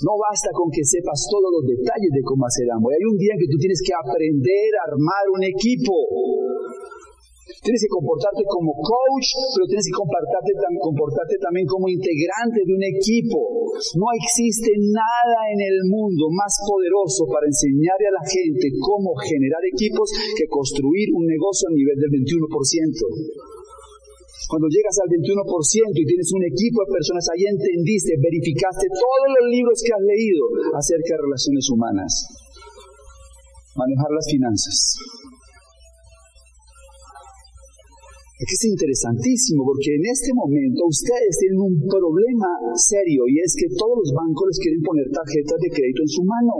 No 0.03 0.15
basta 0.15 0.49
con 0.53 0.71
que 0.71 0.83
sepas 0.83 1.27
todos 1.27 1.49
los 1.51 1.63
detalles 1.67 2.11
de 2.11 2.23
cómo 2.23 2.45
hacer 2.45 2.67
Amway. 2.71 2.95
Hay 2.95 3.05
un 3.07 3.17
día 3.17 3.33
en 3.35 3.41
que 3.41 3.51
tú 3.51 3.57
tienes 3.59 3.81
que 3.83 3.93
aprender 3.95 4.69
a 4.79 4.83
armar 4.93 5.23
un 5.33 5.43
equipo. 5.43 5.95
Tienes 7.47 7.79
que 7.79 7.91
comportarte 7.91 8.43
como 8.43 8.75
coach, 8.75 9.27
pero 9.55 9.65
tienes 9.71 9.87
que 9.87 9.95
comportarte, 9.95 10.51
comportarte 10.83 11.35
también 11.39 11.65
como 11.65 11.87
integrante 11.87 12.59
de 12.63 12.73
un 12.75 12.83
equipo. 12.83 13.39
No 13.97 14.07
existe 14.19 14.71
nada 14.91 15.39
en 15.51 15.59
el 15.63 15.77
mundo 15.87 16.27
más 16.31 16.53
poderoso 16.63 17.23
para 17.27 17.47
enseñarle 17.47 18.07
a 18.11 18.17
la 18.19 18.25
gente 18.27 18.67
cómo 18.77 19.15
generar 19.19 19.63
equipos 19.63 20.11
que 20.35 20.47
construir 20.47 21.07
un 21.15 21.23
negocio 21.23 21.71
a 21.71 21.75
nivel 21.75 21.97
del 21.97 22.11
21%. 22.23 23.56
Cuando 24.45 24.69
llegas 24.69 24.95
al 25.01 25.09
21% 25.09 25.97
y 25.97 26.05
tienes 26.05 26.29
un 26.29 26.43
equipo 26.45 26.85
de 26.85 26.93
personas, 26.93 27.25
ahí 27.33 27.43
entendiste, 27.49 28.13
verificaste 28.21 28.85
todos 28.93 29.27
los 29.33 29.45
libros 29.49 29.81
que 29.81 29.91
has 29.91 30.03
leído 30.05 30.43
acerca 30.77 31.17
de 31.17 31.25
relaciones 31.25 31.65
humanas. 31.73 32.11
Manejar 33.73 34.11
las 34.13 34.27
finanzas. 34.29 34.77
que 38.37 38.53
es 38.53 38.65
interesantísimo 38.69 39.65
porque 39.65 39.97
en 39.97 40.05
este 40.13 40.29
momento 40.29 40.85
ustedes 40.85 41.33
tienen 41.41 41.57
un 41.57 41.75
problema 41.89 42.53
serio 42.77 43.25
y 43.25 43.41
es 43.41 43.57
que 43.57 43.65
todos 43.73 43.97
los 43.97 44.13
bancos 44.13 44.53
les 44.53 44.59
quieren 44.61 44.81
poner 44.85 45.09
tarjetas 45.09 45.57
de 45.57 45.69
crédito 45.73 46.01
en 46.05 46.11
su 46.13 46.21
mano. 46.21 46.53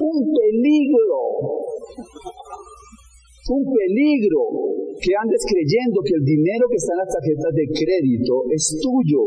Un 0.00 0.24
peligro. 0.32 1.20
Un 3.50 3.66
peligro 3.66 4.42
que 4.94 5.10
andes 5.10 5.42
creyendo 5.42 5.98
que 6.06 6.14
el 6.14 6.22
dinero 6.22 6.70
que 6.70 6.78
está 6.78 6.94
en 6.94 7.02
las 7.02 7.10
tarjetas 7.10 7.50
de 7.50 7.66
crédito 7.66 8.34
es 8.54 8.64
tuyo. 8.78 9.22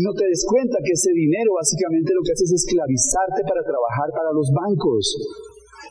No 0.00 0.10
te 0.16 0.24
des 0.24 0.44
cuenta 0.48 0.80
que 0.80 0.92
ese 0.96 1.12
dinero 1.12 1.56
básicamente 1.60 2.16
lo 2.16 2.24
que 2.24 2.32
hace 2.32 2.48
es 2.48 2.56
esclavizarte 2.64 3.44
para 3.44 3.60
trabajar 3.60 4.08
para 4.16 4.32
los 4.32 4.48
bancos. 4.48 5.04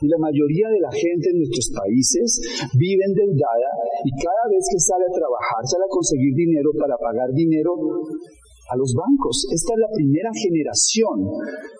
Y 0.02 0.06
la 0.10 0.18
mayoría 0.18 0.68
de 0.68 0.80
la 0.82 0.92
gente 0.92 1.30
en 1.30 1.38
nuestros 1.40 1.72
países 1.72 2.28
vive 2.74 3.02
endeudada 3.06 3.70
y 4.04 4.10
cada 4.18 4.44
vez 4.50 4.66
que 4.66 4.82
sale 4.82 5.06
a 5.08 5.14
trabajar, 5.14 5.62
sale 5.64 5.86
a 5.86 5.94
conseguir 5.94 6.34
dinero 6.34 6.74
para 6.76 6.98
pagar 6.98 7.30
dinero 7.32 7.72
a 8.68 8.74
los 8.76 8.94
bancos. 8.94 9.46
Esta 9.52 9.72
es 9.74 9.80
la 9.80 9.92
primera 9.94 10.30
generación 10.34 11.16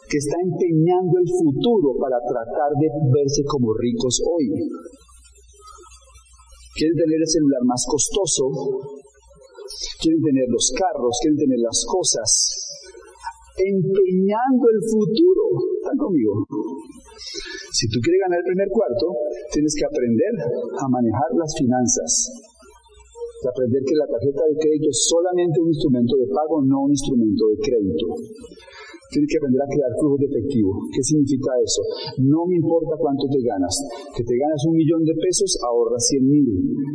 que 0.09 0.19
está 0.19 0.37
empeñando 0.43 1.19
el 1.19 1.29
futuro 1.29 1.99
para 1.99 2.19
tratar 2.23 2.71
de 2.79 2.89
verse 3.11 3.43
como 3.47 3.75
ricos 3.75 4.23
hoy 4.23 4.47
quieren 6.77 6.97
tener 6.97 7.19
el 7.25 7.31
celular 7.33 7.63
más 7.65 7.83
costoso, 7.89 8.45
quieren 9.99 10.21
tener 10.21 10.47
los 10.53 10.69
carros, 10.77 11.17
quieren 11.25 11.41
tener 11.41 11.61
las 11.65 11.81
cosas, 11.89 12.29
empeñando 13.57 14.65
el 14.69 14.81
futuro. 14.85 15.45
¿Están 15.81 15.97
conmigo? 15.97 16.45
Si 17.73 17.89
tú 17.89 17.97
quieres 18.05 18.21
ganar 18.29 18.39
el 18.45 18.49
primer 18.53 18.69
cuarto, 18.69 19.07
tienes 19.53 19.73
que 19.73 19.89
aprender 19.89 20.33
a 20.37 20.85
manejar 20.93 21.31
las 21.33 21.53
finanzas. 21.57 22.13
De 23.47 23.51
aprender 23.55 23.83
que 23.87 23.95
la 23.95 24.11
tarjeta 24.11 24.43
de 24.43 24.55
crédito 24.59 24.91
es 24.91 24.99
solamente 25.07 25.61
un 25.63 25.71
instrumento 25.71 26.15
de 26.19 26.27
pago, 26.35 26.55
no 26.67 26.83
un 26.83 26.91
instrumento 26.91 27.47
de 27.47 27.57
crédito. 27.63 28.07
Tienes 29.17 29.33
que 29.33 29.41
aprender 29.41 29.65
a 29.65 29.73
crear 29.73 29.93
flujos 29.97 30.21
de 30.21 30.29
efectivo. 30.29 30.71
¿Qué 30.93 31.01
significa 31.01 31.49
eso? 31.65 31.81
No 32.21 32.45
me 32.45 32.61
importa 32.61 33.01
cuánto 33.01 33.25
te 33.33 33.41
ganas. 33.41 33.73
Que 34.13 34.21
te 34.21 34.37
ganas 34.37 34.61
un 34.69 34.77
millón 34.77 35.09
de 35.09 35.17
pesos, 35.17 35.57
ahorra 35.65 35.97
100 35.97 36.21
mil. 36.21 36.45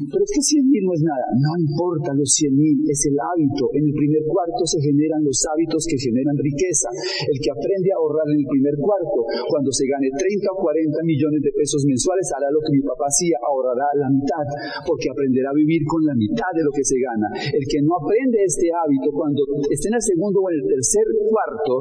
Pero 0.06 0.22
es 0.22 0.30
que 0.30 0.44
100 0.46 0.70
mil 0.70 0.86
no 0.86 0.94
es 0.94 1.01
nada. 1.01 1.25
No 1.34 1.51
importa 1.58 2.13
los 2.13 2.30
100 2.30 2.54
mil, 2.54 2.78
es 2.86 3.01
el 3.10 3.18
hábito. 3.18 3.74
En 3.74 3.90
el 3.90 3.94
primer 3.98 4.22
cuarto 4.30 4.62
se 4.70 4.78
generan 4.86 5.25
los 5.25 5.42
hábitos 5.50 5.82
que 5.90 5.98
generan 5.98 6.38
riqueza. 6.38 6.94
El 7.25 7.38
que 7.42 7.50
aprende 7.50 7.90
a 7.90 7.98
ahorrar 7.98 8.30
en 8.30 8.38
el 8.38 8.48
primer 8.54 8.78
cuarto, 8.78 9.25
cuando 9.50 9.74
se 9.74 9.90
gane 9.90 10.13
30 10.13 10.46
o 10.46 10.62
40 10.62 11.01
millones 11.01 11.42
de 11.42 11.51
pesos 11.58 11.82
mensuales, 11.90 12.30
hará 12.38 12.54
lo 12.54 12.62
que 12.62 12.70
mi 12.70 12.86
papá 12.86 13.10
hacía, 13.10 13.34
ahorrará 13.50 13.90
la 13.98 14.13
mitad, 14.13 14.46
porque 14.86 15.10
aprenderá 15.10 15.50
a 15.50 15.58
vivir 15.58 15.82
con 15.90 16.06
la 16.06 16.13
mitad 16.13 16.54
de 16.54 16.70
lo 16.70 16.70
que 16.70 16.86
se 16.86 17.01
gana. 17.01 17.34
El 17.50 17.66
que 17.66 17.82
no 17.82 17.98
aprende 17.98 18.46
este 18.46 18.70
hábito, 18.70 19.10
cuando 19.10 19.42
esté 19.74 19.90
en 19.90 19.98
el 19.98 20.06
segundo 20.06 20.38
o 20.38 20.48
en 20.54 20.62
el 20.62 20.66
tercer 20.70 21.06
cuarto, 21.25 21.74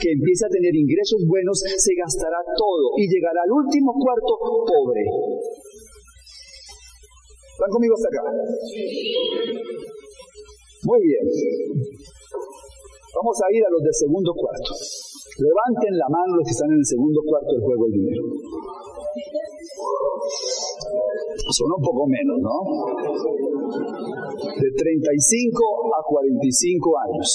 que 0.00 0.08
empieza 0.12 0.46
a 0.46 0.54
tener 0.54 0.74
ingresos 0.74 1.24
buenos, 1.26 1.60
se 1.60 1.92
gastará 1.94 2.40
todo 2.56 2.96
y 2.96 3.08
llegará 3.08 3.42
al 3.44 3.52
último 3.52 3.92
cuarto 3.94 4.32
pobre. 4.66 5.04
¿Están 7.60 7.70
conmigo 7.70 7.94
hasta 7.94 8.08
acá? 8.08 8.24
Muy 10.84 11.00
bien. 11.04 11.24
Vamos 13.12 13.36
a 13.36 13.46
ir 13.52 13.60
a 13.60 13.70
los 13.70 13.82
del 13.82 13.94
segundo 13.94 14.32
cuarto. 14.32 14.72
Levanten 15.40 15.92
la 15.98 16.08
mano 16.08 16.36
los 16.36 16.44
que 16.46 16.56
están 16.56 16.70
en 16.72 16.78
el 16.78 16.86
segundo 16.86 17.20
cuarto 17.20 17.52
del 17.52 17.60
juego 17.60 17.84
del 17.84 18.00
dinero. 18.00 18.22
Son 21.52 21.68
un 21.76 21.82
poco 21.82 22.06
menos, 22.08 22.38
¿no? 22.40 22.56
De 24.40 24.70
35 24.72 25.92
a 25.96 26.00
45 26.06 26.98
años. 27.08 27.28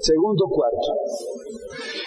Segundo 0.00 0.44
cuarto. 0.48 0.90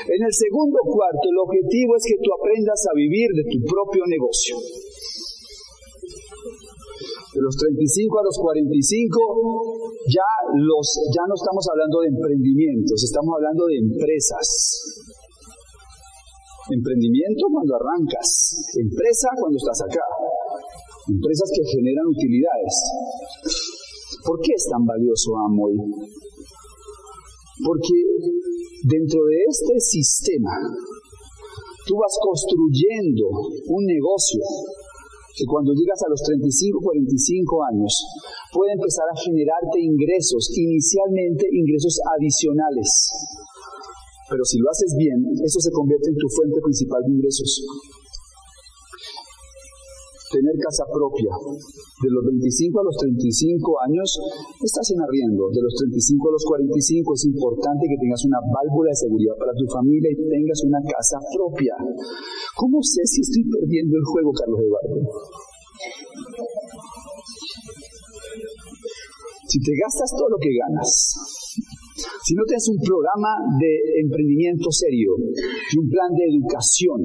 En 0.07 0.21
el 0.23 0.33
segundo 0.33 0.79
cuarto 0.85 1.25
el 1.29 1.37
objetivo 1.37 1.95
es 1.97 2.03
que 2.07 2.17
tú 2.23 2.29
aprendas 2.33 2.81
a 2.89 2.95
vivir 2.95 3.29
de 3.35 3.43
tu 3.45 3.59
propio 3.65 4.03
negocio. 4.07 4.55
De 7.31 7.39
los 7.39 7.55
35 7.55 8.19
a 8.19 8.23
los 8.27 8.37
45 8.37 9.87
ya, 10.11 10.29
los, 10.67 10.87
ya 11.15 11.23
no 11.27 11.35
estamos 11.35 11.63
hablando 11.71 12.03
de 12.03 12.07
emprendimientos, 12.11 13.03
estamos 13.03 13.31
hablando 13.39 13.67
de 13.71 13.77
empresas. 13.79 14.47
Emprendimiento 16.71 17.47
cuando 17.51 17.75
arrancas, 17.75 18.55
empresa 18.79 19.27
cuando 19.39 19.57
estás 19.57 19.79
acá. 19.87 20.05
Empresas 21.07 21.49
que 21.55 21.63
generan 21.71 22.07
utilidades. 22.07 22.75
¿Por 24.25 24.39
qué 24.41 24.53
es 24.53 24.65
tan 24.69 24.85
valioso 24.85 25.33
Amway? 25.49 25.77
Porque 27.65 27.97
dentro 28.85 29.21
de 29.25 29.37
este 29.49 29.79
sistema 29.79 30.51
tú 31.85 31.93
vas 31.97 32.15
construyendo 32.21 33.29
un 33.69 33.83
negocio 33.85 34.41
que 35.35 35.45
cuando 35.45 35.73
llegas 35.73 36.01
a 36.05 36.09
los 36.09 36.21
35, 36.21 36.79
45 36.81 37.63
años 37.73 37.93
puede 38.53 38.73
empezar 38.73 39.05
a 39.09 39.17
generarte 39.17 39.79
ingresos, 39.79 40.51
inicialmente 40.53 41.47
ingresos 41.51 41.97
adicionales. 42.17 42.89
Pero 44.29 44.43
si 44.45 44.59
lo 44.59 44.69
haces 44.69 44.93
bien, 44.97 45.17
eso 45.43 45.59
se 45.59 45.71
convierte 45.71 46.09
en 46.09 46.17
tu 46.17 46.27
fuente 46.29 46.59
principal 46.61 47.01
de 47.05 47.11
ingresos 47.15 47.49
tener 50.31 50.55
casa 50.57 50.87
propia. 50.87 51.35
De 51.35 52.09
los 52.09 52.23
25 52.23 52.79
a 52.79 52.87
los 52.87 52.95
35 52.97 53.83
años 53.83 54.07
estás 54.63 54.87
en 54.95 54.99
arriendo. 55.03 55.51
De 55.51 55.61
los 55.61 55.75
35 55.75 56.31
a 56.31 56.33
los 56.33 56.43
45 56.47 57.13
es 57.13 57.23
importante 57.27 57.83
que 57.85 57.99
tengas 57.99 58.23
una 58.25 58.39
válvula 58.39 58.89
de 58.95 59.03
seguridad 59.03 59.35
para 59.35 59.53
tu 59.53 59.67
familia 59.67 60.09
y 60.09 60.17
tengas 60.17 60.59
una 60.63 60.81
casa 60.81 61.19
propia. 61.35 61.75
¿Cómo 62.55 62.79
sé 62.81 63.03
si 63.05 63.21
estoy 63.21 63.43
perdiendo 63.51 63.99
el 63.99 64.05
juego, 64.07 64.31
Carlos 64.31 64.59
Eduardo? 64.63 64.97
Si 69.51 69.59
te 69.59 69.73
gastas 69.75 70.15
todo 70.15 70.31
lo 70.31 70.39
que 70.39 70.47
ganas, 70.47 71.11
si 72.23 72.33
no 72.35 72.43
tienes 72.47 72.67
un 72.71 72.79
programa 72.79 73.35
de 73.59 73.99
emprendimiento 73.99 74.71
serio 74.71 75.11
y 75.19 75.75
un 75.75 75.89
plan 75.91 76.07
de 76.15 76.23
educación, 76.23 76.99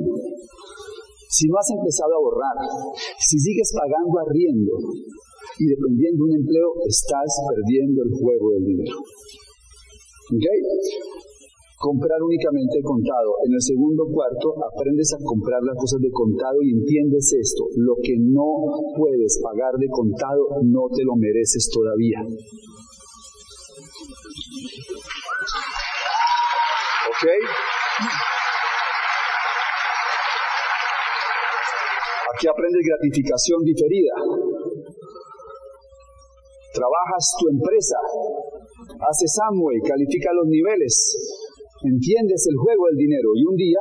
si 1.36 1.44
no 1.52 1.60
has 1.60 1.68
empezado 1.68 2.16
a 2.16 2.16
ahorrar, 2.16 2.56
si 3.20 3.36
sigues 3.36 3.68
pagando 3.76 4.16
arriendo 4.24 4.72
y 5.60 5.68
dependiendo 5.68 6.24
de 6.24 6.32
un 6.32 6.36
empleo, 6.40 6.68
estás 6.88 7.28
perdiendo 7.52 8.00
el 8.08 8.12
juego 8.16 8.56
del 8.56 8.64
dinero. 8.64 8.96
¿Ok? 10.32 10.46
Comprar 11.76 12.22
únicamente 12.24 12.80
contado. 12.80 13.36
En 13.44 13.52
el 13.52 13.60
segundo 13.60 14.08
cuarto 14.08 14.48
aprendes 14.64 15.12
a 15.12 15.20
comprar 15.20 15.60
las 15.60 15.76
cosas 15.76 16.00
de 16.00 16.08
contado 16.10 16.56
y 16.64 16.72
entiendes 16.72 17.28
esto. 17.36 17.68
Lo 17.76 18.00
que 18.00 18.16
no 18.16 18.96
puedes 18.96 19.38
pagar 19.44 19.76
de 19.76 19.88
contado 19.92 20.64
no 20.64 20.88
te 20.88 21.04
lo 21.04 21.20
mereces 21.20 21.68
todavía. 21.68 22.24
¿Ok? 27.12 27.75
Aquí 32.36 32.52
aprendes 32.52 32.84
gratificación 32.84 33.64
diferida. 33.64 34.12
Trabajas 36.68 37.24
tu 37.40 37.48
empresa, 37.48 37.96
haces 38.92 39.32
Amway, 39.48 39.80
califica 39.80 40.36
los 40.36 40.44
niveles, 40.44 40.92
entiendes 41.80 42.44
el 42.52 42.56
juego 42.60 42.92
del 42.92 42.98
dinero 43.00 43.32
y 43.32 43.40
un 43.40 43.56
día 43.56 43.80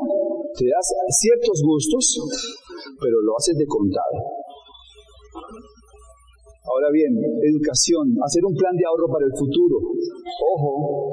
te 0.55 0.71
das 0.71 0.87
ciertos 1.19 1.59
gustos, 1.67 2.15
pero 3.03 3.19
lo 3.27 3.35
haces 3.35 3.59
de 3.59 3.67
contado. 3.67 4.23
Ahora 6.63 6.87
bien, 6.95 7.11
educación, 7.11 8.15
hacer 8.23 8.39
un 8.39 8.55
plan 8.55 8.71
de 8.79 8.87
ahorro 8.87 9.11
para 9.11 9.27
el 9.27 9.35
futuro. 9.35 9.83
Ojo, 9.83 11.04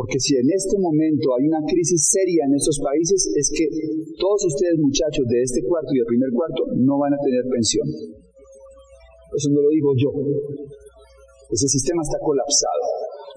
porque 0.00 0.16
si 0.16 0.32
en 0.32 0.48
este 0.48 0.80
momento 0.80 1.36
hay 1.36 1.44
una 1.44 1.60
crisis 1.68 2.08
seria 2.08 2.48
en 2.48 2.56
estos 2.56 2.80
países, 2.80 3.20
es 3.36 3.52
que 3.52 3.68
todos 4.16 4.48
ustedes 4.48 4.80
muchachos 4.80 5.28
de 5.28 5.44
este 5.44 5.60
cuarto 5.68 5.92
y 5.92 6.00
del 6.00 6.08
primer 6.08 6.32
cuarto 6.32 6.72
no 6.72 6.96
van 6.96 7.12
a 7.12 7.20
tener 7.20 7.44
pensión. 7.44 7.84
Eso 7.84 9.52
no 9.52 9.60
lo 9.60 9.68
digo 9.68 9.92
yo. 10.00 10.08
Ese 11.52 11.68
sistema 11.68 12.00
está 12.00 12.16
colapsado. 12.16 12.80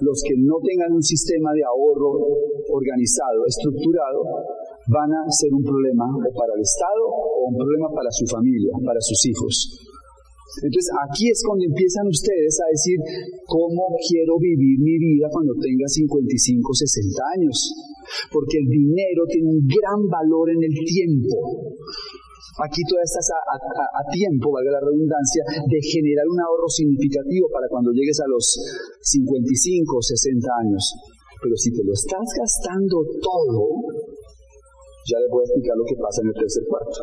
Los 0.08 0.23
que 0.23 0.39
no 0.39 0.56
tengan 0.63 0.95
un 0.95 1.04
sistema 1.04 1.52
de 1.52 1.67
ahorro 1.67 2.32
organizado, 2.71 3.43
estructurado, 3.43 4.23
van 4.88 5.12
a 5.19 5.28
ser 5.36 5.52
un 5.52 5.67
problema 5.67 6.08
para 6.32 6.56
el 6.56 6.63
Estado 6.63 7.04
o 7.12 7.52
un 7.52 7.60
problema 7.60 7.91
para 7.91 8.08
su 8.08 8.23
familia, 8.23 8.71
para 8.88 9.04
sus 9.04 9.19
hijos. 9.28 9.84
Entonces 10.61 10.93
aquí 11.09 11.33
es 11.33 11.41
cuando 11.41 11.65
empiezan 11.65 12.05
ustedes 12.05 12.53
a 12.61 12.69
decir, 12.69 12.97
¿cómo 13.49 13.89
quiero 14.05 14.37
vivir 14.37 14.77
mi 14.77 14.97
vida 15.01 15.25
cuando 15.33 15.57
tenga 15.57 15.87
55, 15.89 16.29
60 16.29 17.41
años? 17.41 17.57
Porque 18.29 18.61
el 18.61 18.67
dinero 18.69 19.25
tiene 19.25 19.49
un 19.49 19.65
gran 19.65 20.01
valor 20.05 20.53
en 20.53 20.61
el 20.61 20.75
tiempo. 20.85 21.73
Aquí 22.61 22.85
tú 22.85 22.93
estás 23.01 23.25
a, 23.33 23.57
a, 23.57 24.03
tiempo, 24.13 24.53
valga 24.53 24.77
la 24.77 24.85
redundancia, 24.85 25.41
de 25.65 25.79
generar 25.81 26.29
un 26.29 26.37
ahorro 26.37 26.69
significativo 26.69 27.49
para 27.49 27.65
cuando 27.65 27.89
llegues 27.89 28.21
a 28.21 28.29
los 28.29 28.45
55 29.01 29.89
o 29.89 30.01
60 30.05 30.37
años. 30.61 30.83
Pero 31.41 31.55
si 31.57 31.73
te 31.73 31.81
lo 31.81 31.93
estás 31.97 32.29
gastando 32.37 33.01
todo, 33.25 33.89
ya 35.09 35.17
les 35.17 35.29
voy 35.33 35.41
a 35.41 35.49
explicar 35.49 35.75
lo 35.81 35.85
que 35.89 35.97
pasa 35.97 36.21
en 36.21 36.29
el 36.29 36.37
tercer 36.37 36.63
cuarto 36.69 37.01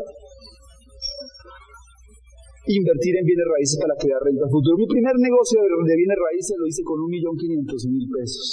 invertir 2.66 3.16
en 3.16 3.24
bienes 3.24 3.48
raíces 3.48 3.76
para 3.80 3.96
crear 3.96 4.20
renta 4.20 4.44
futuro. 4.52 4.76
Mi 4.76 4.86
primer 4.86 5.16
negocio 5.16 5.60
de 5.64 5.96
bienes 5.96 6.18
raíces 6.20 6.54
lo 6.60 6.66
hice 6.66 6.82
con 6.84 7.00
un 7.00 7.08
millón 7.08 7.36
quinientos 7.36 7.86
mil 7.88 8.04
pesos. 8.10 8.46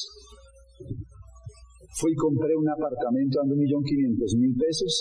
Fui 1.98 2.14
y 2.14 2.16
compré 2.16 2.56
un 2.56 2.70
apartamento 2.70 3.42
dando 3.42 3.58
un 3.58 3.62
millón 3.62 3.84
quinientos 3.84 4.36
mil 4.38 4.54
pesos, 4.56 4.92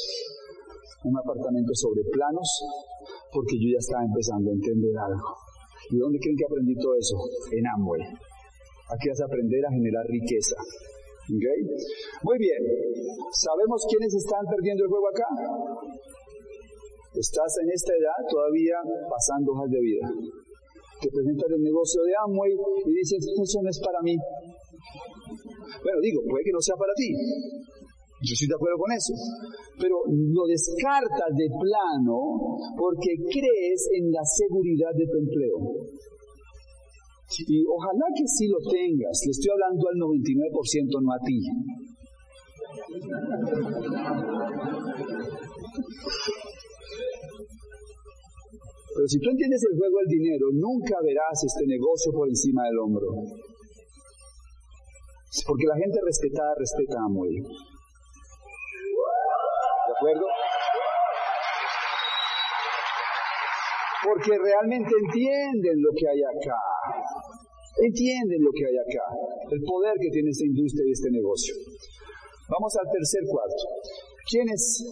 un 1.04 1.14
apartamento 1.14 1.70
sobre 1.76 2.02
planos, 2.10 2.48
porque 3.30 3.54
yo 3.60 3.68
ya 3.76 3.80
estaba 3.84 4.02
empezando 4.02 4.50
a 4.50 4.54
entender 4.54 4.96
algo. 4.96 5.28
¿Y 5.92 5.98
dónde 5.98 6.18
creen 6.18 6.36
que 6.36 6.46
aprendí 6.48 6.74
todo 6.74 6.96
eso? 6.98 7.16
En 7.52 7.62
Amway. 7.78 8.02
Aquí 8.90 9.06
vas 9.06 9.20
a 9.20 9.26
aprender 9.26 9.62
a 9.66 9.70
generar 9.70 10.06
riqueza. 10.08 10.56
¿Okay? 11.26 11.60
Muy 12.22 12.38
bien. 12.38 12.62
¿Sabemos 13.34 13.84
quiénes 13.90 14.14
están 14.14 14.46
perdiendo 14.46 14.84
el 14.84 14.90
juego 14.90 15.08
acá? 15.10 15.26
Estás 17.16 17.48
en 17.64 17.68
esta 17.72 17.92
edad 17.96 18.20
todavía 18.28 18.76
pasando 19.08 19.52
hojas 19.56 19.70
de 19.72 19.80
vida. 19.80 20.04
Te 21.00 21.08
presentas 21.08 21.48
el 21.48 21.62
negocio 21.64 22.04
de 22.04 22.12
Amway 22.12 22.52
y 22.52 22.92
dices, 22.92 23.24
eso 23.24 23.58
no 23.64 23.68
es 23.72 23.80
para 23.80 24.00
mí. 24.04 24.16
Bueno, 25.80 25.98
digo, 26.04 26.20
puede 26.28 26.44
que 26.44 26.52
no 26.52 26.60
sea 26.60 26.76
para 26.76 26.92
ti, 26.92 27.08
Yo 28.20 28.32
estoy 28.36 28.48
de 28.48 28.56
acuerdo 28.56 28.76
con 28.76 28.92
eso. 28.92 29.16
Pero 29.80 29.96
lo 30.08 30.44
descartas 30.44 31.32
de 31.32 31.48
plano 31.56 32.16
porque 32.76 33.16
crees 33.32 33.80
en 33.96 34.12
la 34.12 34.24
seguridad 34.24 34.92
de 34.92 35.08
tu 35.08 35.16
empleo. 35.16 35.56
Y 37.48 37.64
ojalá 37.64 38.06
que 38.12 38.28
sí 38.28 38.44
lo 38.48 38.60
tengas. 38.60 39.24
Le 39.24 39.32
estoy 39.32 39.50
hablando 39.56 39.88
al 39.88 39.96
99%, 40.04 41.00
no 41.00 41.12
a 41.12 41.20
ti. 41.24 41.40
Pero 48.96 49.04
si 49.12 49.20
tú 49.20 49.28
entiendes 49.28 49.60
el 49.68 49.76
juego 49.76 50.00
del 50.00 50.08
dinero, 50.08 50.48
nunca 50.56 50.96
verás 51.04 51.36
este 51.44 51.68
negocio 51.68 52.12
por 52.16 52.28
encima 52.32 52.64
del 52.64 52.80
hombro. 52.80 53.12
Porque 55.44 55.66
la 55.68 55.76
gente 55.76 56.00
respetada 56.00 56.56
respeta 56.56 56.96
a 56.96 57.08
Moy. 57.12 57.36
¿De 57.36 57.52
acuerdo? 60.00 60.24
Porque 64.00 64.32
realmente 64.32 64.88
entienden 64.88 65.76
lo 65.76 65.92
que 65.92 66.08
hay 66.08 66.22
acá. 66.24 66.56
Entienden 67.76 68.40
lo 68.40 68.50
que 68.56 68.64
hay 68.64 68.80
acá. 68.80 69.12
El 69.52 69.60
poder 69.60 69.92
que 70.00 70.08
tiene 70.08 70.30
esta 70.30 70.46
industria 70.46 70.88
y 70.88 70.92
este 70.92 71.10
negocio. 71.10 71.52
Vamos 72.48 72.72
al 72.80 72.88
tercer 72.88 73.20
cuarto. 73.28 73.60
¿Quiénes 74.24 74.88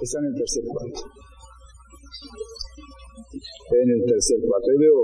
están 0.00 0.24
en 0.24 0.32
el 0.32 0.38
tercer 0.40 0.64
cuarto? 0.64 1.12
En 3.32 3.88
el 3.88 4.04
tercer 4.04 4.38
cuarto. 4.44 4.66
Ahí 4.68 4.78
veo 4.78 4.98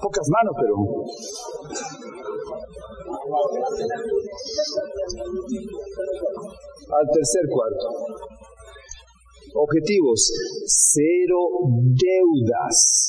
pocas 0.00 0.26
manos, 0.32 0.54
pero 0.56 0.76
al 6.88 7.06
tercer 7.12 7.44
cuarto. 7.52 7.86
Objetivos. 9.54 10.32
Cero 10.66 11.40
deudas. 11.92 13.08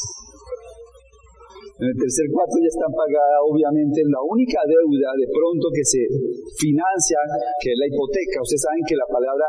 En 1.76 1.92
el 1.92 1.98
tercer 2.00 2.28
cuarto 2.32 2.56
ya 2.56 2.72
están 2.72 2.94
pagadas, 2.96 3.40
obviamente, 3.52 4.00
la 4.08 4.24
única 4.24 4.64
deuda 4.64 5.12
de 5.20 5.28
pronto 5.28 5.68
que 5.76 5.84
se 5.84 6.08
financia, 6.56 7.20
que 7.60 7.68
es 7.72 7.78
la 7.80 7.88
hipoteca. 7.92 8.40
Ustedes 8.40 8.64
saben 8.64 8.84
que 8.88 8.96
la 8.96 9.08
palabra 9.12 9.44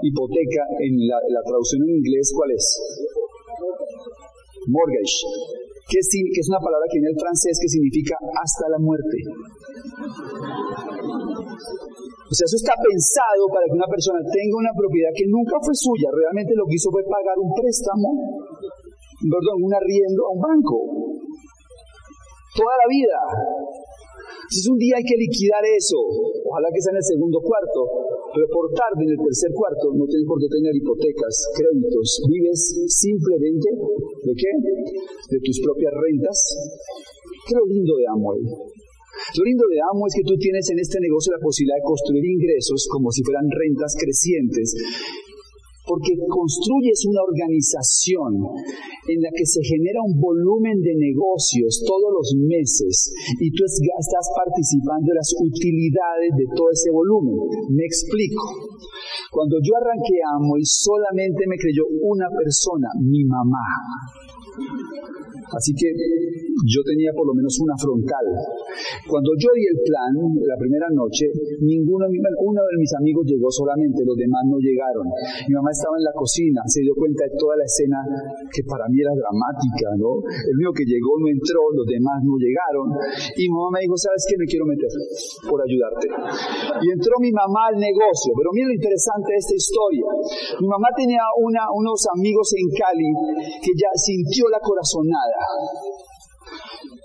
hipoteca 0.00 0.64
en 0.80 1.04
la, 1.04 1.20
la 1.20 1.42
traducción 1.44 1.84
en 1.84 2.00
inglés, 2.00 2.32
¿cuál 2.32 2.50
es? 2.56 2.64
Mortgage 4.66 5.66
que, 5.86 5.98
es 6.02 6.48
una 6.50 6.58
palabra 6.58 6.86
que 6.90 6.98
en 6.98 7.06
el 7.06 7.16
francés 7.16 7.54
que 7.62 7.70
significa 7.70 8.18
hasta 8.18 8.66
la 8.74 8.78
muerte. 8.82 9.18
O 12.26 12.34
sea, 12.34 12.42
eso 12.42 12.58
está 12.58 12.74
pensado 12.74 13.46
para 13.54 13.70
que 13.70 13.78
una 13.78 13.86
persona 13.86 14.18
tenga 14.26 14.56
una 14.58 14.74
propiedad 14.74 15.14
que 15.14 15.30
nunca 15.30 15.62
fue 15.62 15.74
suya, 15.78 16.10
realmente 16.10 16.58
lo 16.58 16.66
que 16.66 16.74
hizo 16.74 16.90
fue 16.90 17.06
pagar 17.06 17.38
un 17.38 17.54
préstamo, 17.54 18.08
perdón, 19.30 19.62
un 19.62 19.72
arriendo 19.78 20.26
a 20.26 20.30
un 20.34 20.40
banco. 20.42 20.76
Toda 22.58 22.74
la 22.82 22.86
vida. 22.90 23.18
Entonces 24.26 24.66
un 24.66 24.78
día 24.78 24.98
hay 24.98 25.06
que 25.06 25.18
liquidar 25.18 25.62
eso, 25.66 25.98
ojalá 26.46 26.68
que 26.72 26.80
sea 26.82 26.94
en 26.94 27.00
el 27.02 27.06
segundo 27.06 27.38
cuarto, 27.42 27.80
pero 28.34 28.46
por 28.50 28.66
tarde 28.74 29.06
en 29.06 29.12
el 29.14 29.20
tercer 29.20 29.50
cuarto 29.54 29.92
no 29.94 30.04
tienes 30.06 30.26
por 30.26 30.38
qué 30.38 30.48
tener 30.50 30.72
hipotecas, 30.74 31.34
créditos, 31.54 32.08
vives 32.30 32.60
simplemente 32.90 33.68
de 34.22 34.32
qué? 34.34 34.50
De 35.30 35.38
tus 35.42 35.58
propias 35.62 35.92
rentas. 35.94 36.38
¿Qué 37.46 37.54
es 37.54 37.58
lo 37.58 37.66
lindo 37.66 37.94
de 37.94 38.04
Amway? 38.10 38.42
Lo 39.16 39.42
lindo 39.48 39.64
de 39.64 39.80
Amo 39.80 40.04
es 40.06 40.14
que 40.14 40.28
tú 40.28 40.36
tienes 40.36 40.68
en 40.70 40.78
este 40.78 41.00
negocio 41.00 41.32
la 41.32 41.40
posibilidad 41.40 41.80
de 41.80 41.88
construir 41.88 42.24
ingresos 42.24 42.84
como 42.92 43.08
si 43.10 43.24
fueran 43.24 43.48
rentas 43.48 43.96
crecientes 43.96 44.76
porque 45.86 46.18
construyes 46.26 46.98
una 47.06 47.22
organización 47.22 48.30
en 49.06 49.18
la 49.22 49.30
que 49.30 49.46
se 49.46 49.62
genera 49.62 50.02
un 50.02 50.18
volumen 50.18 50.82
de 50.82 50.94
negocios 50.98 51.80
todos 51.86 52.10
los 52.10 52.28
meses 52.42 53.14
y 53.38 53.48
tú 53.54 53.62
estás 53.62 54.26
participando 54.34 55.14
de 55.14 55.18
las 55.22 55.30
utilidades 55.38 56.30
de 56.34 56.46
todo 56.50 56.68
ese 56.74 56.90
volumen. 56.90 57.38
Me 57.70 57.86
explico. 57.86 58.42
Cuando 59.30 59.62
yo 59.62 59.72
arranqué 59.78 60.18
Amo 60.34 60.58
y 60.58 60.64
solamente 60.66 61.46
me 61.46 61.56
creyó 61.56 61.86
una 62.02 62.26
persona, 62.34 62.88
mi 63.00 63.22
mamá. 63.24 63.66
Así 65.52 65.70
que 65.76 65.88
yo 66.66 66.80
tenía 66.82 67.12
por 67.14 67.26
lo 67.28 67.34
menos 67.34 67.54
una 67.62 67.76
frontal. 67.78 68.26
Cuando 69.06 69.30
yo 69.38 69.50
di 69.54 69.64
el 69.66 69.78
plan, 69.84 70.14
la 70.42 70.56
primera 70.58 70.88
noche, 70.90 71.30
ninguno, 71.62 72.08
uno 72.10 72.60
de 72.66 72.76
mis 72.80 72.92
amigos 72.98 73.22
llegó 73.28 73.50
solamente, 73.50 74.02
los 74.02 74.16
demás 74.16 74.42
no 74.50 74.58
llegaron. 74.58 75.06
Mi 75.46 75.54
mamá 75.54 75.70
estaba 75.70 75.94
en 76.00 76.04
la 76.04 76.14
cocina, 76.16 76.60
se 76.66 76.82
dio 76.82 76.94
cuenta 76.96 77.28
de 77.28 77.32
toda 77.38 77.54
la 77.54 77.66
escena 77.66 77.98
que 78.50 78.62
para 78.66 78.88
mí 78.90 78.98
era 78.98 79.14
dramática, 79.14 79.88
¿no? 80.00 80.18
El 80.26 80.56
mío 80.58 80.72
que 80.74 80.82
llegó 80.82 81.14
no 81.20 81.28
entró, 81.30 81.60
los 81.76 81.86
demás 81.86 82.18
no 82.24 82.34
llegaron. 82.40 82.86
Y 83.36 83.46
mi 83.46 83.54
mamá 83.54 83.78
me 83.78 83.86
dijo, 83.86 83.94
¿sabes 83.96 84.24
qué? 84.26 84.34
Me 84.40 84.46
quiero 84.48 84.66
meter 84.66 84.90
por 85.46 85.58
ayudarte. 85.62 86.06
Y 86.82 86.86
entró 86.90 87.14
mi 87.22 87.30
mamá 87.30 87.70
al 87.70 87.78
negocio. 87.78 88.34
Pero 88.34 88.50
mira 88.52 88.66
lo 88.68 88.76
interesante 88.76 89.28
de 89.32 89.40
esta 89.40 89.54
historia. 89.54 90.06
Mi 90.60 90.68
mamá 90.68 90.88
tenía 90.96 91.22
unos 91.38 92.00
amigos 92.16 92.48
en 92.56 92.66
Cali 92.74 93.10
que 93.62 93.72
ya 93.76 93.90
sintió 93.94 94.48
la 94.50 94.60
corazonada. 94.60 95.35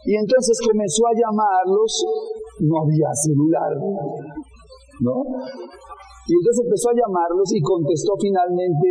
Y 0.06 0.15
entonces 0.15 0.58
comenzó 0.65 1.08
a 1.08 1.13
llamarlos, 1.13 1.91
no 2.60 2.76
había 2.82 3.10
celular, 3.13 3.72
¿no? 5.02 5.15
Y 6.22 6.34
entonces 6.38 6.63
empezó 6.63 6.94
a 6.94 6.96
llamarlos 6.96 7.50
y 7.54 7.60
contestó 7.62 8.13
finalmente 8.22 8.88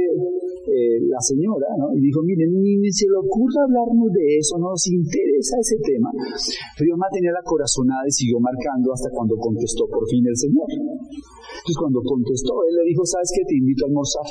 eh, 0.66 0.98
la 1.08 1.20
señora, 1.22 1.72
¿no? 1.78 1.94
Y 1.94 2.02
dijo, 2.02 2.20
miren, 2.26 2.50
ni, 2.52 2.90
se 2.90 3.06
le 3.06 3.16
ocurra 3.16 3.64
hablarnos 3.64 4.10
de 4.12 4.36
eso, 4.36 4.58
no 4.58 4.74
nos 4.74 4.86
interesa 4.90 5.56
ese 5.62 5.78
tema. 5.80 6.10
Pero 6.76 6.92
yo 6.92 6.96
tenía 7.10 7.32
la 7.32 7.42
corazonada 7.46 8.02
y 8.06 8.12
siguió 8.12 8.38
marcando 8.42 8.92
hasta 8.92 9.08
cuando 9.14 9.38
contestó 9.38 9.86
por 9.86 10.04
fin 10.10 10.26
el 10.26 10.36
señor. 10.36 10.68
Entonces 11.50 11.78
cuando 11.80 12.00
contestó, 12.00 12.52
él 12.68 12.74
le 12.78 12.84
dijo, 12.88 13.02
¿sabes 13.04 13.28
qué? 13.34 13.42
Te 13.44 13.56
invito 13.58 13.84
a 13.84 13.88
almorzar. 13.90 14.26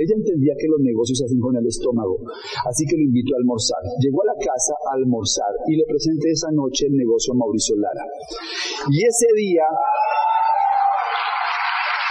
Ella 0.00 0.14
entendía 0.16 0.54
que 0.56 0.68
los 0.72 0.80
negocios 0.80 1.16
se 1.20 1.24
hacen 1.28 1.40
con 1.40 1.54
el 1.54 1.66
estómago, 1.68 2.16
así 2.66 2.82
que 2.88 2.96
lo 2.96 3.04
invitó 3.04 3.36
a 3.36 3.38
almorzar. 3.44 3.82
Llegó 4.00 4.18
a 4.24 4.32
la 4.32 4.38
casa 4.40 4.74
a 4.88 4.90
almorzar 4.96 5.52
y 5.68 5.76
le 5.76 5.84
presenté 5.86 6.32
esa 6.32 6.50
noche 6.50 6.88
el 6.88 6.96
negocio 6.96 7.32
a 7.32 7.36
Mauricio 7.36 7.76
Lara. 7.76 8.04
Y 8.90 8.98
ese 9.04 9.28
día, 9.36 9.68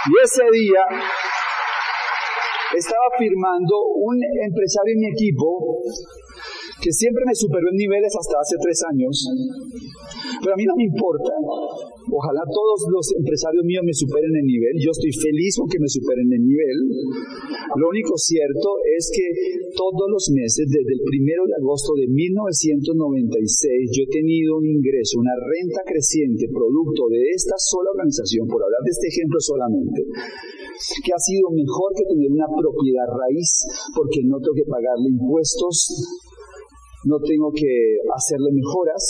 y 0.08 0.12
ese 0.24 0.46
día 0.50 0.84
estaba 2.76 3.06
firmando 3.18 3.74
un 4.00 4.16
empresario 4.16 4.96
en 4.96 5.00
mi 5.00 5.08
equipo 5.12 5.82
que 6.80 6.90
siempre 6.90 7.22
me 7.26 7.34
superó 7.34 7.68
en 7.70 7.76
niveles 7.76 8.10
hasta 8.10 8.34
hace 8.40 8.56
tres 8.58 8.82
años, 8.90 9.14
pero 10.42 10.54
a 10.54 10.56
mí 10.56 10.64
no 10.64 10.74
me 10.76 10.84
importa. 10.84 11.30
Ojalá 12.10 12.42
todos 12.50 12.80
los 12.90 13.06
empresarios 13.14 13.62
míos 13.62 13.84
me 13.86 13.94
superen 13.94 14.34
en 14.34 14.46
nivel. 14.46 14.74
Yo 14.82 14.90
estoy 14.90 15.12
feliz 15.14 15.54
con 15.54 15.68
que 15.70 15.78
me 15.78 15.86
superen 15.86 16.26
en 16.26 16.42
nivel. 16.42 16.78
Lo 17.78 17.86
único 17.88 18.18
cierto 18.18 18.68
es 18.82 19.06
que 19.14 19.26
todos 19.76 20.06
los 20.10 20.24
meses, 20.34 20.66
desde 20.66 20.92
el 20.98 21.02
primero 21.06 21.46
de 21.46 21.54
agosto 21.62 21.94
de 21.94 22.10
1996, 22.10 23.94
yo 23.94 24.02
he 24.02 24.10
tenido 24.10 24.58
un 24.58 24.66
ingreso, 24.66 25.22
una 25.22 25.36
renta 25.38 25.82
creciente, 25.86 26.50
producto 26.50 27.06
de 27.12 27.22
esta 27.30 27.54
sola 27.58 27.94
organización, 27.94 28.50
por 28.50 28.62
hablar 28.62 28.82
de 28.82 28.92
este 28.92 29.06
ejemplo 29.06 29.38
solamente, 29.38 30.00
que 31.06 31.12
ha 31.14 31.20
sido 31.22 31.54
mejor 31.54 31.94
que 31.94 32.08
tener 32.08 32.30
una 32.34 32.50
propiedad 32.50 33.06
raíz, 33.06 33.62
porque 33.94 34.26
no 34.26 34.42
tengo 34.42 34.56
que 34.58 34.66
pagarle 34.66 35.06
impuestos 35.06 35.92
no 37.04 37.18
tengo 37.18 37.50
que 37.50 37.98
hacerle 38.14 38.50
mejoras, 38.54 39.02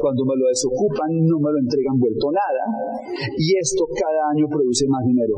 cuando 0.00 0.24
me 0.24 0.36
lo 0.36 0.48
desocupan 0.48 1.10
no 1.28 1.36
me 1.40 1.52
lo 1.52 1.58
entregan 1.60 1.96
vuelto 1.98 2.32
nada 2.32 2.64
y 3.36 3.56
esto 3.56 3.84
cada 3.92 4.32
año 4.32 4.48
produce 4.48 4.88
más 4.88 5.04
dinero. 5.04 5.36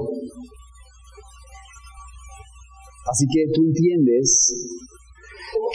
Así 3.11 3.27
que 3.29 3.51
tú 3.53 3.61
entiendes 3.63 4.49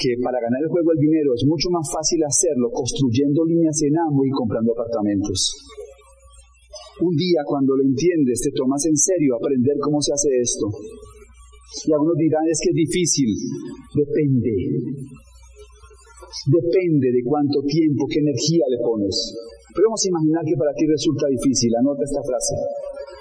que 0.01 0.11
para 0.23 0.39
ganar 0.41 0.59
el 0.63 0.71
juego 0.71 0.91
del 0.91 1.03
dinero 1.03 1.31
es 1.35 1.45
mucho 1.45 1.69
más 1.71 1.87
fácil 1.87 2.19
hacerlo 2.25 2.71
construyendo 2.71 3.45
líneas 3.45 3.77
en 3.83 3.95
amo 3.95 4.25
y 4.25 4.31
comprando 4.31 4.73
apartamentos. 4.73 5.55
Un 6.99 7.15
día 7.15 7.43
cuando 7.45 7.77
lo 7.77 7.83
entiendes 7.83 8.41
te 8.43 8.51
tomas 8.51 8.83
en 8.87 8.97
serio 8.97 9.35
aprender 9.35 9.77
cómo 9.79 10.01
se 10.01 10.11
hace 10.11 10.29
esto. 10.41 10.67
Y 11.85 11.93
algunos 11.93 12.17
dirán 12.17 12.43
es 12.49 12.59
que 12.59 12.71
es 12.71 12.75
difícil. 12.75 13.29
Depende. 13.93 14.51
Depende 16.45 17.09
de 17.09 17.21
cuánto 17.25 17.61
tiempo, 17.65 18.05
qué 18.05 18.19
energía 18.21 18.65
le 18.69 18.79
pones. 18.81 19.15
Pero 19.73 19.89
vamos 19.89 20.03
a 20.05 20.09
imaginar 20.09 20.41
que 20.45 20.57
para 20.57 20.73
ti 20.73 20.85
resulta 20.85 21.25
difícil. 21.29 21.73
Anota 21.77 22.05
esta 22.05 22.21
frase. 22.21 22.55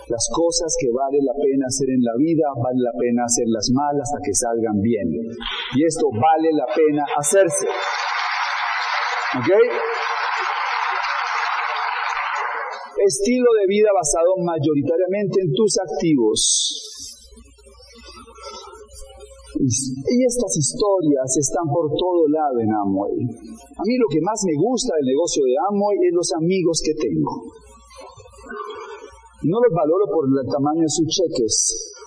Las 0.08 0.24
cosas 0.32 0.72
que 0.80 0.88
vale 0.88 1.20
la 1.20 1.36
pena 1.36 1.68
hacer 1.68 1.88
en 1.92 2.00
la 2.00 2.16
vida, 2.16 2.48
vale 2.56 2.80
la 2.80 2.94
pena 2.96 3.28
hacerlas 3.28 3.68
mal 3.72 3.96
hasta 4.00 4.18
que 4.24 4.32
salgan 4.32 4.80
bien. 4.80 5.08
Y 5.76 5.84
esto 5.84 6.08
vale 6.08 6.48
la 6.56 6.68
pena 6.72 7.04
hacerse. 7.16 7.68
¿Ok? 9.40 9.50
estilo 12.98 13.46
de 13.60 13.66
vida 13.68 13.88
basado 13.94 14.34
mayoritariamente 14.42 15.40
en 15.40 15.52
tus 15.52 15.78
activos. 15.78 16.87
Y 19.58 20.16
estas 20.22 20.54
historias 20.54 21.26
están 21.34 21.66
por 21.66 21.90
todo 21.90 22.30
lado 22.30 22.62
en 22.62 22.70
Amway. 22.70 23.26
A 23.74 23.82
mí 23.82 23.94
lo 23.98 24.06
que 24.06 24.22
más 24.22 24.38
me 24.46 24.54
gusta 24.54 24.94
del 24.94 25.10
negocio 25.10 25.42
de 25.42 25.54
Amway 25.66 25.98
es 25.98 26.14
los 26.14 26.30
amigos 26.38 26.78
que 26.78 26.94
tengo. 26.94 27.42
No 29.50 29.58
los 29.58 29.72
valoro 29.74 30.06
por 30.14 30.30
el 30.30 30.46
tamaño 30.46 30.82
de 30.82 30.94
sus 30.94 31.06
cheques, 31.10 31.54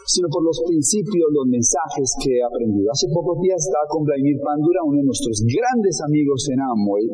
sino 0.08 0.28
por 0.32 0.44
los 0.44 0.64
principios, 0.64 1.28
los 1.32 1.48
mensajes 1.48 2.08
que 2.24 2.40
he 2.40 2.44
aprendido. 2.44 2.92
Hace 2.92 3.08
pocos 3.12 3.36
días 3.44 3.60
estaba 3.60 3.84
con 3.92 4.04
Vladimir 4.04 4.40
Pandura, 4.40 4.88
uno 4.88 5.00
de 5.00 5.08
nuestros 5.12 5.44
grandes 5.44 6.00
amigos 6.08 6.48
en 6.52 6.60
Amway, 6.60 7.06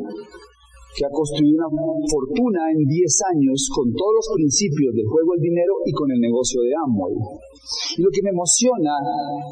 que 0.98 1.06
ha 1.06 1.14
construido 1.14 1.62
una 1.70 2.02
fortuna 2.10 2.74
en 2.74 2.82
10 2.82 3.38
años 3.38 3.70
con 3.70 3.86
todos 3.94 4.18
los 4.18 4.28
principios 4.34 4.98
del 4.98 5.06
juego 5.06 5.38
del 5.38 5.46
dinero 5.46 5.74
y 5.86 5.94
con 5.94 6.10
el 6.10 6.18
negocio 6.18 6.66
de 6.66 6.74
Amway. 6.74 7.14
Y 7.14 8.02
lo 8.02 8.10
que 8.10 8.26
me 8.26 8.34
emociona 8.34 8.98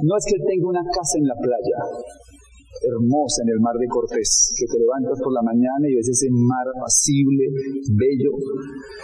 no 0.01 0.13
es 0.17 0.25
que 0.25 0.41
tenga 0.41 0.65
una 0.65 0.81
casa 0.89 1.21
en 1.21 1.29
la 1.29 1.37
playa, 1.37 1.77
hermosa 2.81 3.45
en 3.45 3.53
el 3.53 3.61
mar 3.61 3.77
de 3.77 3.85
Cortés, 3.85 4.57
que 4.57 4.65
te 4.65 4.81
levantas 4.81 5.21
por 5.21 5.37
la 5.37 5.45
mañana 5.45 5.85
y 5.85 5.93
ves 5.93 6.09
ese 6.09 6.33
mar 6.33 6.65
apacible, 6.65 7.45
bello. 7.93 8.33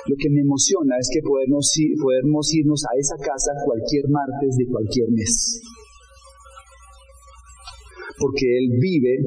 Lo 0.10 0.16
que 0.18 0.34
me 0.34 0.42
emociona 0.42 0.98
es 0.98 1.14
que 1.14 1.22
podemos, 1.22 1.70
podemos 2.02 2.46
irnos 2.58 2.82
a 2.90 2.98
esa 2.98 3.22
casa 3.22 3.54
cualquier 3.70 4.10
martes 4.10 4.58
de 4.58 4.66
cualquier 4.66 5.14
mes. 5.14 5.62
Porque 8.22 8.46
él 8.46 8.78
vive 8.78 9.18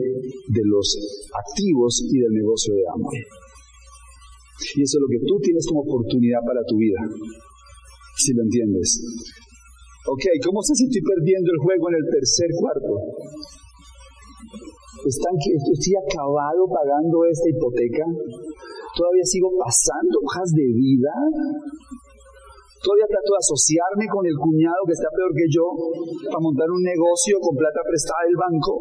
de 0.55 0.63
los 0.71 0.87
activos 1.35 1.99
y 2.07 2.17
del 2.23 2.31
negocio 2.31 2.75
de 2.75 2.85
hambre. 2.95 3.19
Y 4.77 4.83
eso 4.83 4.99
es 4.99 5.03
lo 5.03 5.11
que 5.11 5.19
tú 5.27 5.35
tienes 5.43 5.67
como 5.67 5.83
oportunidad 5.83 6.39
para 6.47 6.63
tu 6.63 6.79
vida, 6.79 7.03
si 8.17 8.33
lo 8.33 8.43
entiendes. 8.47 9.03
Ok, 10.07 10.25
¿cómo 10.47 10.63
sé 10.63 10.79
si 10.79 10.85
estoy 10.85 11.03
perdiendo 11.03 11.51
el 11.51 11.59
juego 11.59 11.91
en 11.91 11.97
el 11.99 12.07
tercer 12.07 12.51
cuarto? 12.55 12.93
¿Están 15.05 15.35
estoy 15.37 15.95
acabado 16.01 16.65
pagando 16.71 17.25
esta 17.27 17.49
hipoteca? 17.51 18.05
¿Todavía 18.95 19.25
sigo 19.25 19.51
pasando 19.59 20.17
hojas 20.23 20.49
de 20.55 20.65
vida? 20.71 21.13
¿Todavía 22.85 23.09
trato 23.09 23.33
de 23.33 23.41
asociarme 23.41 24.05
con 24.13 24.29
el 24.29 24.37
cuñado 24.37 24.85
que 24.85 24.93
está 24.93 25.09
peor 25.09 25.33
que 25.33 25.49
yo 25.49 25.65
para 26.29 26.45
montar 26.45 26.69
un 26.69 26.85
negocio 26.85 27.41
con 27.41 27.57
plata 27.57 27.81
prestada 27.81 28.29
del 28.29 28.37
banco? 28.37 28.73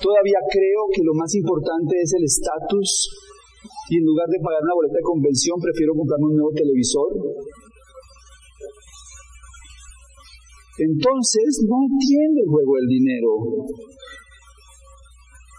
¿Todavía 0.00 0.40
creo 0.48 0.88
que 0.88 1.04
lo 1.04 1.12
más 1.20 1.28
importante 1.36 2.00
es 2.00 2.16
el 2.16 2.24
estatus 2.24 2.88
y 3.92 4.00
en 4.00 4.04
lugar 4.08 4.24
de 4.32 4.40
pagar 4.40 4.64
una 4.64 4.72
boleta 4.72 4.96
de 4.96 5.04
convención 5.04 5.60
prefiero 5.60 5.92
comprarme 5.92 6.32
un 6.32 6.36
nuevo 6.40 6.52
televisor? 6.56 7.12
Entonces 10.80 11.60
no 11.68 11.76
entiende 11.92 12.40
el 12.40 12.48
juego 12.48 12.72
del 12.80 12.88
dinero. 12.88 13.30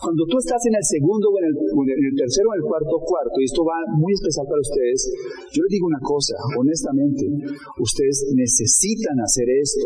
Cuando 0.02 0.26
tú 0.26 0.42
estás 0.42 0.58
en 0.66 0.74
el 0.74 0.82
segundo 0.82 1.30
o 1.30 1.38
en 1.38 1.54
el, 1.54 2.14
tercero 2.18 2.50
o 2.50 2.54
en 2.58 2.66
el 2.66 2.66
cuarto 2.66 2.98
cuarto, 3.06 3.38
y 3.38 3.46
esto 3.46 3.62
va 3.62 3.78
muy 4.02 4.10
especial 4.18 4.50
para 4.50 4.66
ustedes, 4.66 5.00
yo 5.54 5.62
les 5.62 5.72
digo 5.78 5.86
una 5.86 6.02
cosa, 6.02 6.34
honestamente, 6.58 7.22
ustedes 7.78 8.26
necesitan 8.34 9.22
hacer 9.22 9.46
esto. 9.62 9.86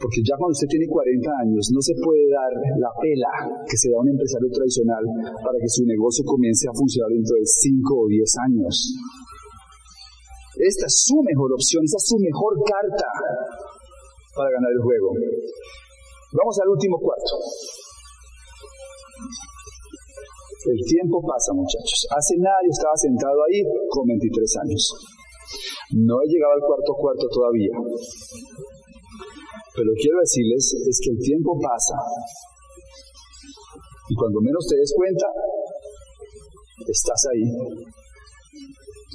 Porque 0.00 0.24
ya 0.24 0.38
cuando 0.40 0.56
usted 0.56 0.72
tiene 0.72 0.88
40 0.88 1.04
años, 1.42 1.68
no 1.74 1.82
se 1.84 1.92
puede 2.00 2.32
dar 2.32 2.48
la 2.80 2.88
pela 3.02 3.60
que 3.66 3.76
se 3.76 3.92
da 3.92 3.98
a 3.98 4.04
un 4.06 4.08
empresario 4.08 4.48
tradicional 4.56 5.04
para 5.36 5.58
que 5.58 5.68
su 5.68 5.84
negocio 5.84 6.22
comience 6.24 6.64
a 6.70 6.72
funcionar 6.72 7.12
dentro 7.12 7.34
de 7.34 7.44
5 7.44 7.92
o 7.92 8.06
10 8.08 8.24
años. 8.46 8.72
Esta 10.64 10.86
es 10.86 10.96
su 11.02 11.18
mejor 11.28 11.50
opción, 11.52 11.84
esta 11.84 11.98
es 11.98 12.06
su 12.08 12.16
mejor 12.24 12.56
carta 12.62 13.10
para 14.32 14.48
ganar 14.48 14.70
el 14.70 14.80
juego. 14.80 15.12
Vamos 16.40 16.56
al 16.62 16.68
último 16.72 16.96
cuarto. 17.02 17.34
El 20.58 20.80
tiempo 20.82 21.22
pasa, 21.22 21.54
muchachos. 21.54 22.02
Hace 22.10 22.34
nada 22.42 22.58
yo 22.66 22.70
estaba 22.74 22.96
sentado 22.98 23.38
ahí 23.46 23.62
con 23.94 24.02
23 24.10 24.66
años. 24.66 24.82
No 26.02 26.18
he 26.18 26.26
llegado 26.26 26.52
al 26.58 26.64
cuarto 26.66 26.92
cuarto 26.98 27.26
todavía. 27.30 27.70
Pero 29.78 29.90
quiero 29.94 30.18
decirles 30.18 30.74
es 30.82 30.98
que 30.98 31.10
el 31.14 31.18
tiempo 31.22 31.54
pasa. 31.62 31.94
Y 34.10 34.14
cuando 34.18 34.40
menos 34.42 34.66
te 34.66 34.76
des 34.76 34.92
cuenta, 34.98 35.26
estás 36.90 37.22
ahí. 37.30 37.46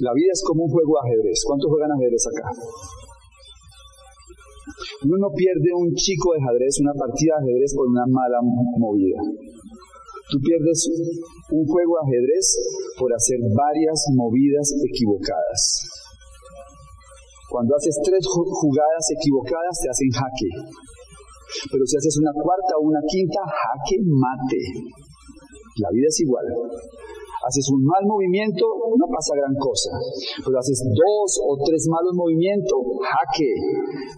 La 0.00 0.16
vida 0.16 0.32
es 0.32 0.42
como 0.48 0.64
un 0.64 0.70
juego 0.72 0.96
de 0.96 1.12
ajedrez. 1.12 1.44
¿Cuántos 1.44 1.68
juegan 1.68 1.92
ajedrez 1.92 2.24
acá? 2.24 2.48
Uno 5.04 5.28
pierde 5.36 5.70
un 5.76 5.92
chico 5.92 6.32
de 6.32 6.40
ajedrez, 6.40 6.80
una 6.80 6.96
partida 6.96 7.36
de 7.36 7.52
ajedrez 7.52 7.74
por 7.76 7.86
una 7.86 8.06
mala 8.08 8.40
movida. 8.80 9.20
Tú 10.30 10.40
pierdes 10.40 10.88
un 11.52 11.64
juego 11.66 11.92
de 12.00 12.02
ajedrez 12.08 12.46
por 12.98 13.12
hacer 13.12 13.38
varias 13.52 13.98
movidas 14.16 14.72
equivocadas. 14.80 15.60
Cuando 17.50 17.76
haces 17.76 17.94
tres 18.02 18.24
jugadas 18.26 19.04
equivocadas 19.14 19.74
te 19.78 19.88
hacen 19.90 20.10
jaque. 20.10 20.50
Pero 21.70 21.84
si 21.86 21.94
haces 21.96 22.18
una 22.18 22.32
cuarta 22.34 22.72
o 22.80 22.88
una 22.88 23.00
quinta, 23.06 23.40
jaque 23.46 24.00
mate. 24.02 24.62
La 25.78 25.88
vida 25.92 26.08
es 26.08 26.18
igual. 26.24 26.46
Haces 27.44 27.68
un 27.76 27.84
mal 27.84 28.00
movimiento, 28.08 28.64
no 28.96 29.06
pasa 29.12 29.36
gran 29.36 29.52
cosa. 29.60 29.92
Pero 30.40 30.56
haces 30.56 30.80
dos 30.88 31.30
o 31.44 31.60
tres 31.60 31.84
malos 31.92 32.16
movimientos, 32.16 32.80
jaque. 33.04 33.52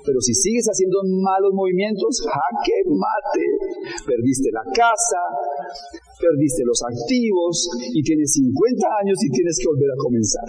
Pero 0.06 0.22
si 0.22 0.30
sigues 0.30 0.62
haciendo 0.70 1.02
malos 1.02 1.50
movimientos, 1.50 2.22
jaque 2.22 2.78
mate. 2.86 3.46
Perdiste 4.06 4.48
la 4.54 4.62
casa, 4.70 5.20
perdiste 6.20 6.62
los 6.64 6.80
activos 6.82 7.54
y 7.92 8.02
tienes 8.02 8.32
50 8.32 8.86
años 9.02 9.18
y 9.20 9.28
tienes 9.30 9.56
que 9.60 9.66
volver 9.68 9.90
a 9.90 9.98
comenzar. 9.98 10.48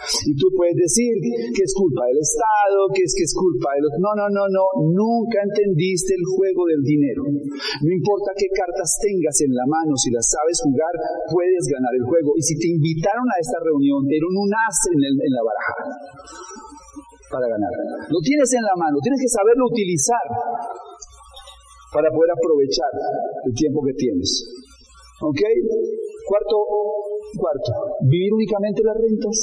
Y 0.00 0.32
tú 0.32 0.48
puedes 0.56 0.74
decir 0.80 1.12
que 1.20 1.62
es 1.62 1.72
culpa 1.76 2.08
del 2.08 2.18
Estado, 2.24 2.88
que 2.96 3.04
es 3.04 3.12
que 3.12 3.24
es 3.28 3.34
culpa 3.36 3.68
de 3.76 3.80
los... 3.84 3.92
No, 4.00 4.16
no, 4.16 4.26
no, 4.32 4.48
no, 4.48 4.64
nunca 4.96 5.44
entendiste 5.44 6.16
el 6.16 6.24
juego 6.24 6.64
del 6.72 6.82
dinero. 6.82 7.22
No 7.28 7.90
importa 7.92 8.32
qué 8.32 8.48
cartas 8.48 8.96
tengas 8.96 9.36
en 9.44 9.52
la 9.52 9.68
mano, 9.68 9.92
si 10.00 10.08
las 10.08 10.24
sabes 10.24 10.56
jugar, 10.64 10.94
puedes 11.28 11.68
ganar 11.68 11.92
el 12.00 12.04
juego. 12.08 12.32
Y 12.32 12.42
si 12.42 12.56
te 12.56 12.72
invitaron 12.72 13.28
a 13.28 13.36
esta 13.38 13.60
reunión, 13.60 14.00
dieron 14.08 14.32
un 14.32 14.50
as 14.50 14.78
en, 14.88 14.98
en 15.04 15.32
la 15.36 15.42
baraja 15.44 15.76
para 17.30 17.46
ganar. 17.46 17.72
Lo 18.10 18.18
tienes 18.24 18.50
en 18.56 18.64
la 18.64 18.76
mano, 18.80 18.98
tienes 19.04 19.20
que 19.20 19.30
saberlo 19.30 19.68
utilizar 19.68 20.26
para 21.92 22.08
poder 22.10 22.30
aprovechar 22.30 22.92
el 23.44 23.52
tiempo 23.54 23.82
que 23.82 23.94
tienes. 23.94 24.30
¿Ok? 25.22 25.42
Cuarto, 26.26 26.56
cuarto, 27.36 27.70
vivir 28.08 28.32
únicamente 28.32 28.82
las 28.82 28.96
rentas. 28.96 29.36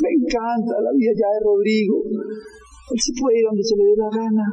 Me 0.00 0.08
encanta 0.08 0.80
la 0.80 0.90
vida 0.96 1.12
ya 1.12 1.28
de 1.36 1.40
Rodrigo. 1.44 2.00
Él 2.08 2.98
se 2.98 3.12
puede 3.18 3.38
ir 3.38 3.44
donde 3.44 3.62
se 3.62 3.76
le 3.76 3.84
dé 3.84 3.94
la 3.98 4.08
gana. 4.08 4.46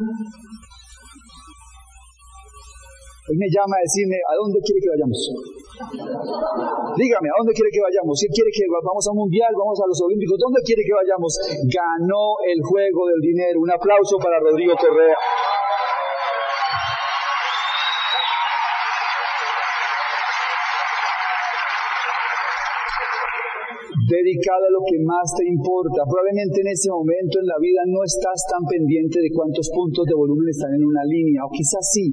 Él 3.29 3.37
me 3.37 3.45
llama 3.45 3.77
a 3.77 3.85
decirme, 3.85 4.17
¿a 4.25 4.33
dónde 4.41 4.57
quiere 4.65 4.81
que 4.81 4.89
vayamos? 4.89 5.19
Dígame, 6.97 7.27
¿a 7.29 7.35
dónde 7.37 7.53
quiere 7.53 7.69
que 7.69 7.79
vayamos? 7.85 8.17
Si 8.17 8.25
quiere 8.33 8.49
que 8.49 8.65
vamos 8.67 9.05
a 9.05 9.13
un 9.13 9.29
mundial, 9.29 9.53
vamos 9.53 9.77
a 9.77 9.85
los 9.85 10.01
olímpicos, 10.01 10.35
¿dónde 10.41 10.65
quiere 10.65 10.81
que 10.81 10.97
vayamos? 10.97 11.31
Ganó 11.69 12.41
el 12.41 12.59
juego 12.65 13.05
del 13.13 13.21
dinero. 13.21 13.61
Un 13.61 13.69
aplauso 13.69 14.17
para 14.17 14.41
Rodrigo 14.41 14.73
Correa. 14.73 15.13
Dedicada 24.49 24.65
a 24.65 24.73
lo 24.73 24.81
que 24.81 24.97
más 25.05 25.27
te 25.37 25.45
importa. 25.45 26.01
Probablemente 26.09 26.57
en 26.61 26.69
ese 26.73 26.89
momento 26.89 27.37
en 27.39 27.47
la 27.47 27.59
vida 27.61 27.81
no 27.85 28.01
estás 28.01 28.39
tan 28.49 28.65
pendiente 28.65 29.21
de 29.21 29.29
cuántos 29.29 29.69
puntos 29.69 30.05
de 30.05 30.15
volumen 30.17 30.49
están 30.49 30.73
en 30.73 30.83
una 30.85 31.05
línea, 31.05 31.45
o 31.45 31.49
quizás 31.53 31.85
sí, 31.93 32.09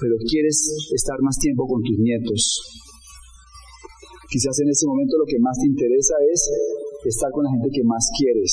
pero 0.00 0.18
quieres 0.26 0.90
estar 0.94 1.18
más 1.22 1.38
tiempo 1.38 1.66
con 1.66 1.82
tus 1.82 1.98
nietos. 1.98 2.42
Quizás 4.30 4.58
en 4.64 4.68
ese 4.72 4.88
momento 4.88 5.18
lo 5.18 5.28
que 5.28 5.38
más 5.38 5.56
te 5.60 5.68
interesa 5.68 6.16
es 6.32 6.40
estar 7.04 7.30
con 7.30 7.44
la 7.44 7.50
gente 7.52 7.68
que 7.70 7.84
más 7.84 8.08
quieres. 8.16 8.52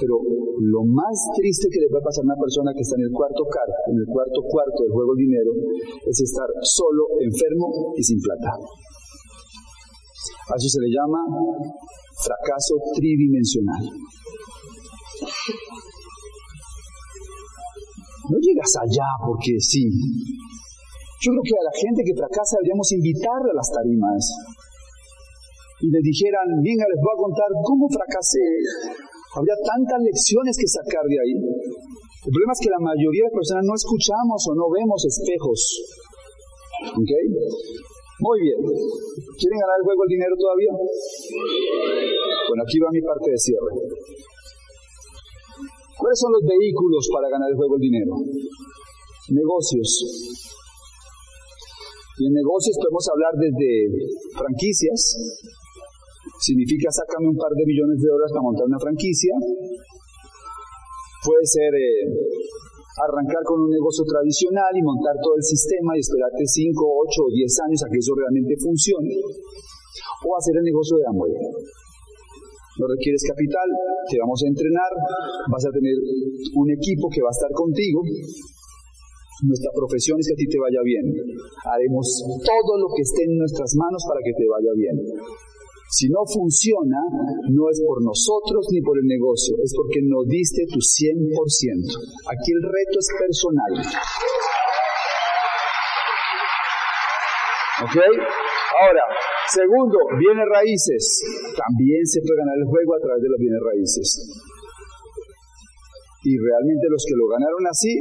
Pero 0.00 0.16
lo 0.58 0.82
más 0.88 1.14
triste 1.36 1.68
que 1.68 1.84
le 1.84 1.88
puede 1.92 2.02
pasar 2.02 2.24
a 2.24 2.32
una 2.32 2.40
persona 2.40 2.72
que 2.72 2.80
está 2.80 2.96
en 2.96 3.06
el 3.06 3.12
cuarto 3.12 3.44
cuarto, 3.44 3.78
en 3.92 3.98
el 4.00 4.08
cuarto 4.08 4.40
cuarto 4.48 4.78
del 4.82 4.92
juego 4.92 5.12
del 5.14 5.22
dinero, 5.22 5.52
es 6.08 6.18
estar 6.18 6.48
solo, 6.64 7.20
enfermo 7.20 7.92
y 7.94 8.02
sin 8.02 8.18
plata. 8.18 8.56
A 8.56 10.52
eso 10.56 10.68
se 10.68 10.80
le 10.80 10.90
llama 10.90 11.20
fracaso 12.22 12.74
tridimensional. 12.94 13.82
No 18.30 18.36
llegas 18.38 18.72
allá 18.78 19.08
porque 19.26 19.58
sí. 19.58 19.84
Yo 21.22 21.30
creo 21.30 21.44
que 21.44 21.58
a 21.58 21.66
la 21.66 21.74
gente 21.74 22.02
que 22.02 22.14
fracasa 22.14 22.58
deberíamos 22.62 22.90
invitarle 22.94 23.50
a 23.50 23.58
las 23.58 23.70
tarimas. 23.70 24.22
y 25.82 25.86
me 25.90 25.98
dijeran, 25.98 26.46
venga, 26.62 26.86
les 26.86 26.98
voy 27.02 27.10
a 27.10 27.22
contar 27.26 27.50
cómo 27.62 27.90
fracasé, 27.90 28.46
habría 29.34 29.58
tantas 29.66 29.98
lecciones 29.98 30.54
que 30.54 30.68
sacar 30.70 31.02
de 31.10 31.18
ahí. 31.18 31.34
El 31.34 32.30
problema 32.30 32.54
es 32.54 32.62
que 32.62 32.70
la 32.70 32.78
mayoría 32.78 33.26
de 33.26 33.34
personas 33.34 33.66
no 33.66 33.74
escuchamos 33.74 34.38
o 34.46 34.52
no 34.54 34.70
vemos 34.70 35.02
espejos. 35.02 35.58
¿Ok? 36.94 37.12
Muy 38.22 38.38
bien. 38.38 38.60
¿Quieren 38.62 39.58
ganar 39.58 39.76
el 39.82 39.84
juego 39.84 40.00
el 40.06 40.12
dinero 40.14 40.34
todavía? 40.38 40.72
Bueno, 40.78 42.62
aquí 42.62 42.78
va 42.78 42.94
mi 42.94 43.02
parte 43.02 43.28
de 43.34 43.38
cierre. 43.38 43.72
¿Cuáles 45.98 46.18
son 46.22 46.30
los 46.30 46.44
vehículos 46.46 47.02
para 47.10 47.26
ganar 47.26 47.50
el 47.50 47.56
juego 47.58 47.74
el 47.74 47.82
dinero? 47.82 48.14
Negocios. 49.26 49.90
Y 52.22 52.26
en 52.30 52.34
negocios 52.38 52.78
podemos 52.78 53.06
hablar 53.10 53.34
desde 53.34 53.90
franquicias, 54.38 55.00
significa 56.38 56.94
sácame 56.94 57.26
un 57.26 57.38
par 57.38 57.50
de 57.50 57.66
millones 57.66 57.98
de 57.98 58.06
dólares 58.06 58.30
para 58.30 58.46
montar 58.46 58.66
una 58.70 58.78
franquicia. 58.78 59.34
Puede 61.26 61.46
ser 61.46 61.70
eh, 61.74 62.06
arrancar 63.00 63.40
con 63.44 63.60
un 63.64 63.70
negocio 63.72 64.04
tradicional 64.04 64.72
y 64.76 64.82
montar 64.84 65.16
todo 65.22 65.36
el 65.36 65.44
sistema 65.44 65.96
y 65.96 66.00
esperarte 66.00 66.44
5, 66.44 66.76
8 66.76 67.22
o 67.24 67.30
10 67.32 67.64
años 67.68 67.80
a 67.84 67.88
que 67.88 67.98
eso 67.98 68.12
realmente 68.12 68.54
funcione. 68.60 69.16
O 70.24 70.36
hacer 70.36 70.54
el 70.56 70.64
negocio 70.64 70.96
de 71.00 71.04
Amway. 71.08 71.32
No 71.32 72.88
requieres 72.88 73.20
capital, 73.28 73.68
te 74.08 74.16
vamos 74.16 74.40
a 74.44 74.48
entrenar, 74.48 74.92
vas 75.52 75.64
a 75.66 75.72
tener 75.76 75.92
un 76.56 76.68
equipo 76.72 77.08
que 77.12 77.20
va 77.20 77.28
a 77.28 77.36
estar 77.36 77.52
contigo. 77.52 78.00
Nuestra 79.44 79.70
profesión 79.74 80.16
es 80.20 80.28
que 80.28 80.36
a 80.36 80.40
ti 80.40 80.46
te 80.48 80.58
vaya 80.60 80.80
bien. 80.80 81.04
Haremos 81.68 82.06
todo 82.24 82.72
lo 82.78 82.88
que 82.96 83.02
esté 83.02 83.24
en 83.28 83.36
nuestras 83.36 83.74
manos 83.76 84.00
para 84.08 84.20
que 84.24 84.32
te 84.32 84.46
vaya 84.48 84.72
bien. 84.72 84.96
Si 85.92 86.08
no 86.08 86.24
funciona, 86.24 87.04
no 87.52 87.68
es 87.68 87.76
por 87.84 88.00
nosotros 88.00 88.64
ni 88.72 88.80
por 88.80 88.96
el 88.96 89.04
negocio, 89.04 89.60
es 89.60 89.76
porque 89.76 90.00
no 90.00 90.24
diste 90.24 90.64
tu 90.64 90.80
100%. 90.80 91.20
Aquí 92.32 92.48
el 92.56 92.62
reto 92.64 92.96
es 92.96 93.08
personal. 93.12 93.72
¿Ok? 97.84 97.96
Ahora, 98.80 99.04
segundo, 99.52 99.98
bienes 100.16 100.48
raíces. 100.48 101.04
También 101.60 102.00
se 102.08 102.24
puede 102.24 102.40
ganar 102.40 102.56
el 102.56 102.64
juego 102.72 102.96
a 102.96 103.00
través 103.04 103.20
de 103.20 103.28
los 103.28 103.36
bienes 103.36 103.60
raíces. 103.60 104.08
Y 106.24 106.32
realmente 106.40 106.88
los 106.88 107.04
que 107.04 107.16
lo 107.20 107.26
ganaron 107.36 107.68
así, 107.68 107.92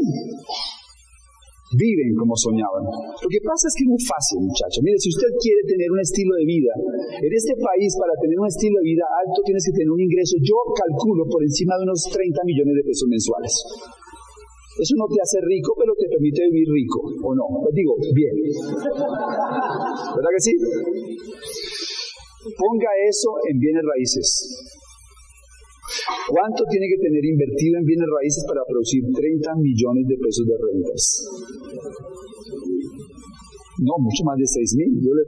viven 1.78 2.12
como 2.18 2.36
soñaban. 2.36 2.84
Lo 2.84 3.30
que 3.30 3.42
pasa 3.44 3.68
es 3.70 3.74
que 3.78 3.84
es 3.88 3.92
muy 3.92 4.04
fácil, 4.04 4.44
muchachos. 4.44 4.82
Mire, 4.84 4.98
si 5.00 5.10
usted 5.12 5.32
quiere 5.40 5.62
tener 5.64 5.88
un 5.92 6.02
estilo 6.02 6.34
de 6.36 6.46
vida, 6.46 6.74
en 7.22 7.32
este 7.32 7.54
país 7.56 7.92
para 7.96 8.14
tener 8.20 8.38
un 8.40 8.48
estilo 8.48 8.76
de 8.82 8.88
vida 8.92 9.06
alto 9.08 9.40
tienes 9.46 9.64
que 9.64 9.76
tener 9.76 9.92
un 9.92 10.02
ingreso, 10.02 10.36
yo 10.44 10.58
calculo 10.76 11.24
por 11.28 11.42
encima 11.44 11.78
de 11.80 11.84
unos 11.88 12.02
30 12.12 12.20
millones 12.44 12.76
de 12.76 12.84
pesos 12.84 13.08
mensuales. 13.08 13.54
Eso 14.82 14.96
no 14.96 15.06
te 15.12 15.20
hace 15.20 15.38
rico, 15.44 15.76
pero 15.76 15.92
te 15.94 16.08
permite 16.08 16.48
vivir 16.48 16.68
rico, 16.72 17.00
¿o 17.04 17.36
no? 17.36 17.44
Pues 17.60 17.76
digo, 17.76 17.94
bien. 18.16 18.36
¿Verdad 20.16 20.32
que 20.32 20.42
sí? 20.42 20.54
Ponga 22.56 22.92
eso 23.08 23.30
en 23.52 23.60
bienes 23.60 23.84
raíces. 23.84 24.28
¿Cuánto 26.30 26.64
tiene 26.70 26.88
que 26.88 26.98
tener 27.04 27.24
invertido 27.26 27.78
en 27.80 27.86
bienes 27.86 28.08
raíces 28.08 28.44
para 28.48 28.64
producir 28.68 29.04
30 29.04 29.56
millones 29.60 30.08
de 30.08 30.16
pesos 30.18 30.46
de 30.48 30.56
rentas? 30.56 31.04
No, 33.82 33.98
mucho 33.98 34.22
más 34.30 34.38
de 34.38 34.46
6 34.46 34.78
mil. 34.78 34.94
Bueno, 34.94 35.26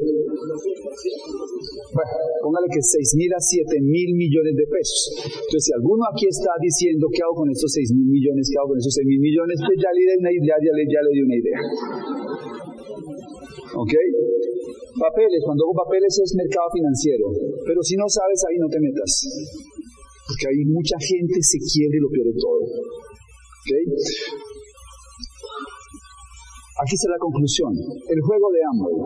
póngale 2.44 2.68
que 2.70 2.82
6 2.86 3.18
mil 3.18 3.34
a 3.34 3.42
7 3.42 3.82
mil 3.82 4.14
millones 4.14 4.54
de 4.54 4.66
pesos. 4.70 5.10
Entonces, 5.26 5.64
si 5.66 5.74
alguno 5.74 6.06
aquí 6.06 6.30
está 6.30 6.54
diciendo 6.62 7.10
qué 7.10 7.26
hago 7.26 7.34
con 7.42 7.50
estos 7.50 7.72
6 7.74 7.98
mil 7.98 8.14
millones, 8.14 8.46
qué 8.46 8.58
hago 8.62 8.70
con 8.76 8.78
esos 8.78 8.94
6 8.94 9.10
mil 9.10 9.22
millones, 9.26 9.58
pues 9.58 9.78
ya 9.82 9.90
le, 9.90 10.06
ya, 10.38 10.54
ya 10.54 11.02
le 11.02 11.12
di 11.18 11.22
una 11.26 11.38
idea. 11.40 11.60
¿Ok? 13.74 13.94
Papeles, 15.02 15.42
cuando 15.42 15.66
hago 15.66 15.74
papeles 15.74 16.14
es 16.22 16.38
mercado 16.38 16.70
financiero, 16.70 17.26
pero 17.66 17.82
si 17.82 17.98
no 17.98 18.06
sabes 18.06 18.38
ahí 18.46 18.62
no 18.62 18.70
te 18.70 18.78
metas. 18.78 19.26
Porque 20.28 20.46
hay 20.48 20.64
mucha 20.66 20.96
gente 21.00 21.36
se 21.42 21.60
quiere 21.60 22.00
lo 22.00 22.10
peor 22.10 22.28
de 22.32 22.38
todo. 22.40 22.64
¿Okay? 22.64 23.84
Aquí 26.74 26.96
está 26.98 27.08
la 27.14 27.22
conclusión. 27.22 27.70
El 27.70 28.20
juego 28.20 28.48
de 28.50 28.62
Amway 28.66 28.98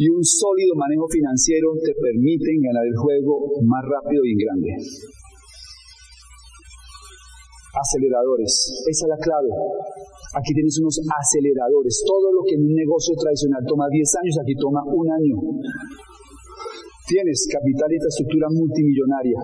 y 0.00 0.08
un 0.08 0.24
sólido 0.24 0.72
manejo 0.74 1.04
financiero 1.12 1.76
te 1.84 1.92
permiten 1.92 2.56
ganar 2.64 2.80
el 2.80 2.96
juego 2.96 3.60
más 3.68 3.84
rápido 3.84 4.24
y 4.24 4.32
en 4.32 4.40
grande. 4.40 4.70
Aceleradores. 7.76 8.50
Esa 8.88 9.04
es 9.04 9.10
la 9.10 9.20
clave. 9.20 9.50
Aquí 10.34 10.50
tienes 10.54 10.80
unos 10.80 10.96
aceleradores. 11.04 12.02
Todo 12.08 12.32
lo 12.32 12.40
que 12.42 12.56
en 12.56 12.66
un 12.66 12.74
negocio 12.74 13.12
tradicional 13.20 13.60
toma 13.68 13.84
10 13.90 14.00
años, 14.24 14.34
aquí 14.40 14.54
toma 14.56 14.80
un 14.88 15.06
año. 15.06 15.36
Tienes 17.04 17.46
capital 17.52 17.88
y 17.92 17.96
infraestructura 18.00 18.48
multimillonaria. 18.48 19.38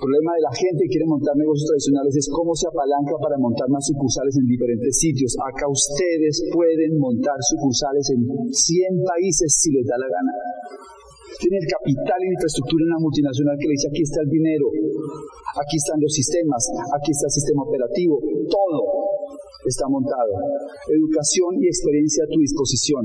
El 0.00 0.08
problema 0.08 0.32
de 0.32 0.48
la 0.48 0.54
gente 0.56 0.80
que 0.88 0.96
quiere 0.96 1.12
montar 1.12 1.36
negocios 1.36 1.68
tradicionales 1.68 2.16
es 2.16 2.24
cómo 2.32 2.56
se 2.56 2.64
apalanca 2.72 3.20
para 3.20 3.36
montar 3.36 3.68
más 3.68 3.84
sucursales 3.84 4.32
en 4.32 4.48
diferentes 4.48 4.96
sitios. 4.96 5.36
Acá 5.44 5.68
ustedes 5.68 6.40
pueden 6.56 6.96
montar 6.96 7.36
sucursales 7.44 8.08
en 8.16 8.24
100 8.48 9.04
países 9.04 9.52
si 9.60 9.68
les 9.76 9.84
da 9.84 10.00
la 10.00 10.08
gana. 10.08 10.32
Tiene 11.36 11.60
el 11.60 11.68
capital 11.68 12.16
y 12.16 12.32
infraestructura 12.32 12.80
en 12.80 12.96
una 12.96 13.04
multinacional 13.04 13.60
que 13.60 13.68
le 13.68 13.76
dice 13.76 13.92
aquí 13.92 14.00
está 14.00 14.24
el 14.24 14.32
dinero, 14.32 14.72
aquí 15.60 15.76
están 15.76 16.00
los 16.00 16.12
sistemas, 16.16 16.64
aquí 16.96 17.12
está 17.12 17.28
el 17.28 17.36
sistema 17.36 17.60
operativo, 17.68 18.16
todo 18.48 18.80
está 19.68 19.84
montado. 19.84 20.32
Educación 20.96 21.60
y 21.60 21.68
experiencia 21.68 22.24
a 22.24 22.28
tu 22.32 22.40
disposición. 22.40 23.04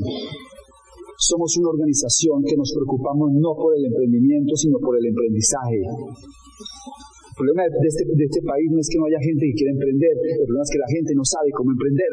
Somos 1.26 1.58
una 1.58 1.74
organización 1.74 2.38
que 2.46 2.54
nos 2.54 2.70
preocupamos 2.70 3.34
no 3.34 3.58
por 3.58 3.74
el 3.74 3.82
emprendimiento, 3.90 4.54
sino 4.54 4.78
por 4.78 4.94
el 4.94 5.10
emprendizaje. 5.10 5.82
El 5.82 7.34
problema 7.34 7.66
este, 7.66 8.06
de 8.06 8.26
este, 8.30 8.46
país 8.46 8.70
no 8.70 8.78
es 8.78 8.86
que 8.86 9.02
no 9.02 9.10
haya 9.10 9.18
gente 9.18 9.42
que 9.50 9.58
quiera 9.58 9.74
emprender, 9.74 10.14
el 10.22 10.46
problema 10.46 10.62
es 10.62 10.70
que 10.70 10.86
la 10.86 10.92
gente 10.94 11.12
no 11.18 11.26
sabe 11.26 11.50
cómo 11.50 11.74
emprender. 11.74 12.12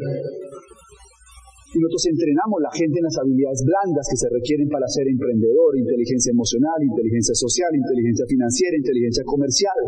Y 1.73 1.77
nosotros 1.77 2.05
entrenamos 2.09 2.57
a 2.57 2.65
la 2.69 2.73
gente 2.73 2.97
en 3.01 3.05
las 3.05 3.17
habilidades 3.21 3.61
blandas 3.69 4.05
que 4.09 4.17
se 4.17 4.29
requieren 4.33 4.69
para 4.73 4.89
ser 4.89 5.05
emprendedor, 5.05 5.77
inteligencia 5.77 6.33
emocional, 6.33 6.81
inteligencia 6.81 7.37
social, 7.37 7.69
inteligencia 7.69 8.25
financiera, 8.25 8.81
inteligencia 8.81 9.25
comercial. 9.29 9.79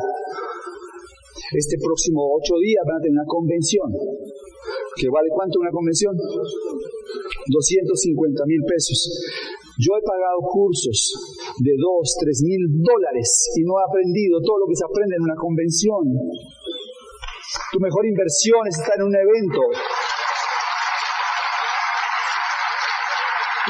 Este 1.57 1.81
próximo 1.81 2.29
ocho 2.29 2.61
días 2.61 2.85
van 2.85 3.01
a 3.01 3.03
tener 3.05 3.17
una 3.25 3.29
convención. 3.29 3.89
¿Que 5.01 5.09
vale 5.09 5.33
cuánto 5.33 5.65
una 5.65 5.73
convención? 5.73 6.13
250 7.48 8.44
mil 8.46 8.62
pesos. 8.68 8.98
Yo 9.78 9.90
he 9.98 10.02
pagado 10.07 10.38
cursos 10.48 11.12
de 11.59 11.74
2, 11.74 12.16
3 12.20 12.42
mil 12.46 12.62
dólares 12.78 13.28
y 13.59 13.66
no 13.66 13.74
he 13.78 13.83
aprendido 13.83 14.38
todo 14.40 14.62
lo 14.62 14.66
que 14.70 14.78
se 14.78 14.87
aprende 14.87 15.16
en 15.18 15.22
una 15.26 15.35
convención. 15.35 16.02
Tu 17.72 17.78
mejor 17.80 18.07
inversión 18.07 18.62
es 18.70 18.78
estar 18.78 18.94
en 18.98 19.07
un 19.11 19.16
evento. 19.16 19.61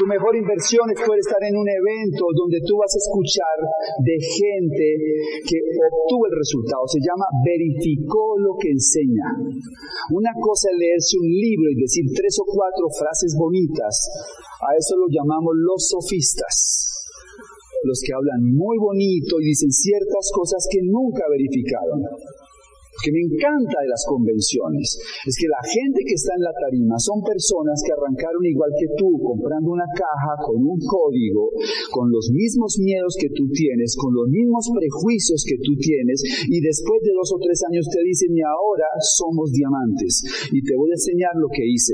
Tu 0.05 0.13
mejor 0.13 0.37
inversión 0.37 0.85
es 0.93 1.01
poder 1.01 1.17
estar 1.17 1.41
en 1.49 1.57
un 1.57 1.65
evento 1.65 2.29
donde 2.37 2.61
tú 2.61 2.77
vas 2.77 2.93
a 2.93 3.01
escuchar 3.01 3.57
de 4.05 4.13
gente 4.21 4.87
que 5.49 5.57
obtuvo 5.81 6.29
el 6.29 6.35
resultado. 6.37 6.85
Se 6.85 7.01
llama 7.01 7.25
verificó 7.41 8.37
lo 8.37 8.53
que 8.53 8.69
enseña. 8.69 9.33
Una 10.13 10.29
cosa 10.37 10.69
es 10.69 10.77
leerse 10.77 11.17
un 11.17 11.25
libro 11.25 11.73
y 11.73 11.81
decir 11.81 12.05
tres 12.13 12.37
o 12.37 12.45
cuatro 12.45 12.85
frases 12.93 13.33
bonitas. 13.33 13.97
A 14.61 14.77
eso 14.77 14.93
lo 14.93 15.09
llamamos 15.09 15.57
los 15.57 15.89
sofistas. 15.89 16.85
Los 17.81 17.97
que 18.05 18.13
hablan 18.13 18.45
muy 18.53 18.77
bonito 18.77 19.41
y 19.41 19.57
dicen 19.57 19.73
ciertas 19.73 20.29
cosas 20.29 20.69
que 20.69 20.85
nunca 20.85 21.25
verificaron 21.33 22.05
que 23.03 23.11
me 23.11 23.21
encanta 23.27 23.77
de 23.83 23.89
las 23.91 24.03
convenciones 24.07 24.95
es 25.25 25.35
que 25.35 25.49
la 25.51 25.63
gente 25.67 25.99
que 26.05 26.15
está 26.15 26.33
en 26.35 26.43
la 26.47 26.55
tarima 26.55 26.95
son 26.99 27.19
personas 27.21 27.81
que 27.83 27.91
arrancaron 27.91 28.43
igual 28.45 28.71
que 28.75 28.87
tú, 28.95 29.19
comprando 29.19 29.71
una 29.71 29.87
caja 29.91 30.33
con 30.43 30.63
un 30.63 30.79
código, 30.79 31.51
con 31.91 32.11
los 32.11 32.31
mismos 32.31 32.77
miedos 32.79 33.15
que 33.19 33.31
tú 33.35 33.47
tienes, 33.51 33.95
con 33.99 34.13
los 34.13 34.27
mismos 34.31 34.71
prejuicios 34.71 35.43
que 35.43 35.59
tú 35.59 35.75
tienes, 35.79 36.23
y 36.47 36.57
después 36.61 36.99
de 37.03 37.11
dos 37.13 37.29
o 37.35 37.39
tres 37.39 37.59
años 37.67 37.85
te 37.91 38.01
dicen, 38.03 38.31
y 38.35 38.41
ahora 38.41 38.87
somos 39.01 39.51
diamantes, 39.51 40.23
y 40.51 40.63
te 40.63 40.75
voy 40.75 40.91
a 40.91 40.99
enseñar 40.99 41.33
lo 41.35 41.47
que 41.51 41.65
hice. 41.65 41.93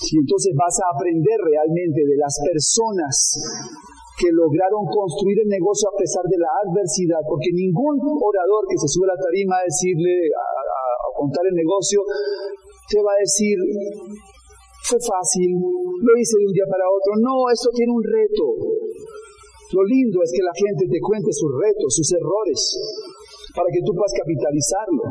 Y 0.00 0.16
entonces 0.16 0.56
vas 0.56 0.76
a 0.80 0.96
aprender 0.96 1.38
realmente 1.44 2.00
de 2.00 2.16
las 2.16 2.34
personas 2.40 3.12
que 4.20 4.28
lograron 4.36 4.84
construir 4.84 5.40
el 5.40 5.48
negocio 5.48 5.88
a 5.88 5.96
pesar 5.96 6.20
de 6.28 6.36
la 6.36 6.52
adversidad, 6.60 7.24
porque 7.24 7.48
ningún 7.56 7.96
orador 8.20 8.68
que 8.68 8.76
se 8.76 8.84
sube 8.84 9.08
a 9.08 9.16
la 9.16 9.20
tarima 9.20 9.56
a 9.56 9.64
decirle, 9.64 10.12
a, 10.36 11.08
contar 11.16 11.40
el 11.48 11.56
negocio, 11.56 12.04
te 12.84 13.00
va 13.00 13.16
a 13.16 13.20
decir, 13.24 13.56
fue 14.84 15.00
fácil, 15.00 15.48
lo 15.56 16.12
hice 16.20 16.36
de 16.36 16.46
un 16.48 16.52
día 16.52 16.68
para 16.68 16.84
otro. 16.84 17.16
No, 17.16 17.48
esto 17.48 17.68
tiene 17.72 17.92
un 17.92 18.04
reto. 18.04 18.44
Lo 19.72 19.82
lindo 19.88 20.20
es 20.20 20.32
que 20.32 20.44
la 20.44 20.52
gente 20.52 20.84
te 20.84 21.00
cuente 21.00 21.32
sus 21.32 21.52
retos, 21.56 21.88
sus 21.88 22.08
errores, 22.12 22.60
para 23.56 23.68
que 23.72 23.80
tú 23.84 23.92
puedas 23.96 24.12
capitalizarlo. 24.12 25.04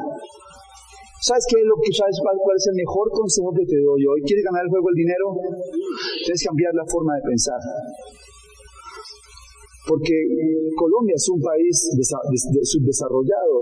¿Sabes 1.19 1.43
qué 1.51 1.59
es 1.59 1.67
lo 1.67 1.75
que 1.81 1.91
sabes 1.91 2.15
cuál, 2.23 2.55
es 2.55 2.67
el 2.71 2.77
mejor 2.79 3.11
consejo 3.11 3.51
que 3.51 3.65
te 3.67 3.75
doy 3.75 4.01
hoy? 4.07 4.19
¿Quieres 4.23 4.43
ganar 4.45 4.63
el 4.63 4.71
juego 4.71 4.87
del 4.87 4.99
dinero? 5.03 5.25
Tienes 6.23 6.39
que 6.39 6.47
cambiar 6.47 6.73
la 6.75 6.87
forma 6.87 7.11
de 7.15 7.23
pensar. 7.27 7.59
Porque 9.89 10.13
Colombia 10.77 11.17
es 11.17 11.25
un 11.33 11.41
país 11.41 11.73
subdesarrollado, 12.61 13.57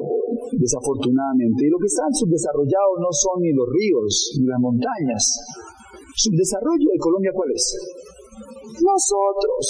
desafortunadamente. 0.59 1.63
Y 1.63 1.71
lo 1.71 1.79
que 1.79 1.87
están 1.87 2.11
subdesarrollados 2.11 2.99
no 2.99 3.07
son 3.15 3.39
ni 3.39 3.55
los 3.55 3.63
ríos, 3.71 4.35
ni 4.35 4.43
las 4.43 4.59
montañas. 4.59 5.23
¿Subdesarrollo 6.19 6.83
de 6.83 6.99
Colombia 6.99 7.31
cuál 7.31 7.47
es? 7.55 7.63
Nosotros. 8.75 9.63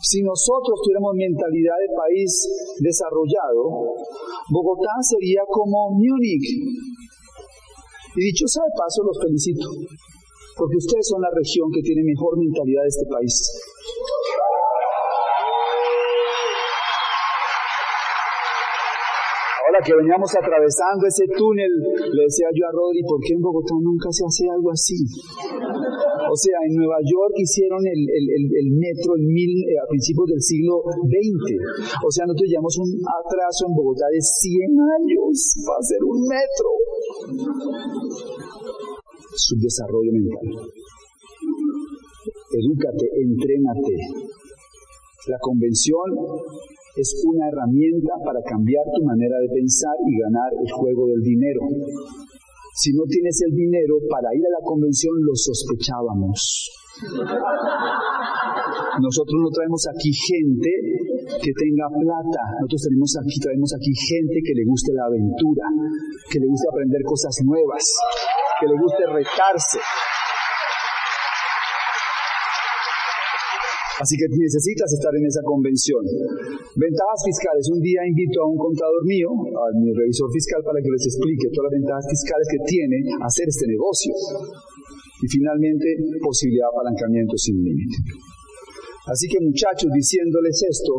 Si 0.00 0.22
nosotros 0.22 0.80
tuviéramos 0.80 1.12
mentalidad 1.20 1.76
de 1.76 1.92
país 1.92 2.30
desarrollado, 2.80 3.92
Bogotá 4.48 4.94
sería 5.02 5.42
como 5.50 5.90
Múnich. 6.00 6.48
Y 8.16 8.20
dicho 8.24 8.46
sea 8.46 8.64
de 8.64 8.72
paso, 8.72 9.02
los 9.04 9.18
felicito, 9.20 9.68
porque 10.56 10.76
ustedes 10.80 11.06
son 11.06 11.20
la 11.20 11.28
región 11.30 11.68
que 11.70 11.82
tiene 11.84 12.02
mejor 12.02 12.38
mentalidad 12.40 12.82
de 12.82 12.88
este 12.88 13.06
país. 13.12 13.34
Ahora 19.66 19.82
que 19.84 19.98
veníamos 19.98 20.30
atravesando 20.30 21.04
ese 21.10 21.26
túnel, 21.36 21.68
le 21.68 22.22
decía 22.24 22.46
yo 22.54 22.64
a 22.64 22.72
Rodri, 22.72 23.02
¿por 23.02 23.20
qué 23.20 23.34
en 23.34 23.42
Bogotá 23.42 23.74
nunca 23.82 24.08
se 24.14 24.22
hace 24.24 24.46
algo 24.48 24.70
así? 24.70 24.94
O 24.96 26.36
sea, 26.38 26.56
en 26.70 26.72
Nueva 26.78 27.02
York 27.02 27.34
hicieron 27.36 27.82
el, 27.82 28.68
metro 28.78 29.18
mil, 29.18 29.52
eh, 29.66 29.76
a 29.82 29.86
principios 29.90 30.38
del 30.38 30.40
siglo 30.40 30.86
XX. 30.86 31.44
O 31.98 32.10
sea, 32.14 32.24
nosotros 32.30 32.48
llevamos 32.48 32.78
un 32.78 32.94
atraso 33.04 33.66
en 33.66 33.74
Bogotá 33.74 34.06
de 34.06 34.22
100 34.22 34.70
años 34.70 35.34
para 35.66 35.82
hacer 35.82 36.00
un 36.00 36.18
metro. 36.30 36.70
Subdesarrollo 39.36 40.12
mental. 40.12 40.48
Edúcate, 42.56 43.06
entrénate. 43.20 43.94
La 45.28 45.38
convención 45.40 46.08
es 46.96 47.12
una 47.28 47.48
herramienta 47.48 48.16
para 48.24 48.40
cambiar 48.40 48.84
tu 48.96 49.04
manera 49.04 49.36
de 49.44 49.48
pensar 49.52 49.92
y 50.08 50.16
ganar 50.16 50.50
el 50.56 50.72
juego 50.72 51.06
del 51.08 51.20
dinero. 51.20 51.60
Si 52.72 52.92
no 52.96 53.04
tienes 53.04 53.36
el 53.44 53.52
dinero 53.52 54.00
para 54.08 54.32
ir 54.32 54.44
a 54.46 54.56
la 54.56 54.64
convención, 54.64 55.12
lo 55.20 55.34
sospechábamos. 55.36 56.72
Nosotros 59.00 59.36
no 59.36 59.50
traemos 59.52 59.84
aquí 59.92 60.08
gente 60.12 60.72
que 61.44 61.52
tenga 61.52 61.92
plata. 61.92 62.42
Nosotros 62.64 62.88
tenemos 62.88 63.12
aquí, 63.20 63.36
traemos 63.40 63.70
aquí 63.76 63.92
gente 63.92 64.40
que 64.40 64.54
le 64.56 64.64
guste 64.64 64.96
la 64.96 65.04
aventura, 65.04 65.68
que 66.32 66.40
le 66.40 66.48
guste 66.48 66.66
aprender 66.72 67.02
cosas 67.04 67.36
nuevas, 67.44 67.84
que 68.60 68.66
le 68.66 68.76
guste 68.80 69.02
retarse. 69.12 69.78
Así 73.96 74.12
que 74.20 74.28
necesitas 74.28 74.92
estar 74.92 75.08
en 75.16 75.24
esa 75.24 75.40
convención. 75.40 76.04
Ventajas 76.76 77.20
fiscales. 77.24 77.64
Un 77.72 77.80
día 77.80 78.04
invito 78.04 78.44
a 78.44 78.46
un 78.52 78.58
contador 78.60 79.00
mío, 79.08 79.32
a 79.32 79.72
mi 79.72 79.88
revisor 79.88 80.28
fiscal, 80.28 80.60
para 80.60 80.84
que 80.84 80.92
les 80.92 81.04
explique 81.08 81.48
todas 81.48 81.72
las 81.72 81.76
ventajas 81.80 82.06
fiscales 82.12 82.44
que 82.44 82.60
tiene 82.68 82.96
hacer 83.24 83.48
este 83.48 83.64
negocio. 83.72 84.12
Y 85.16 85.26
finalmente, 85.32 85.96
posibilidad 86.20 86.68
de 86.68 86.72
apalancamiento 86.76 87.40
sin 87.40 87.56
límite. 87.64 87.96
Así 89.08 89.32
que 89.32 89.40
muchachos, 89.40 89.88
diciéndoles 89.88 90.60
esto, 90.60 90.92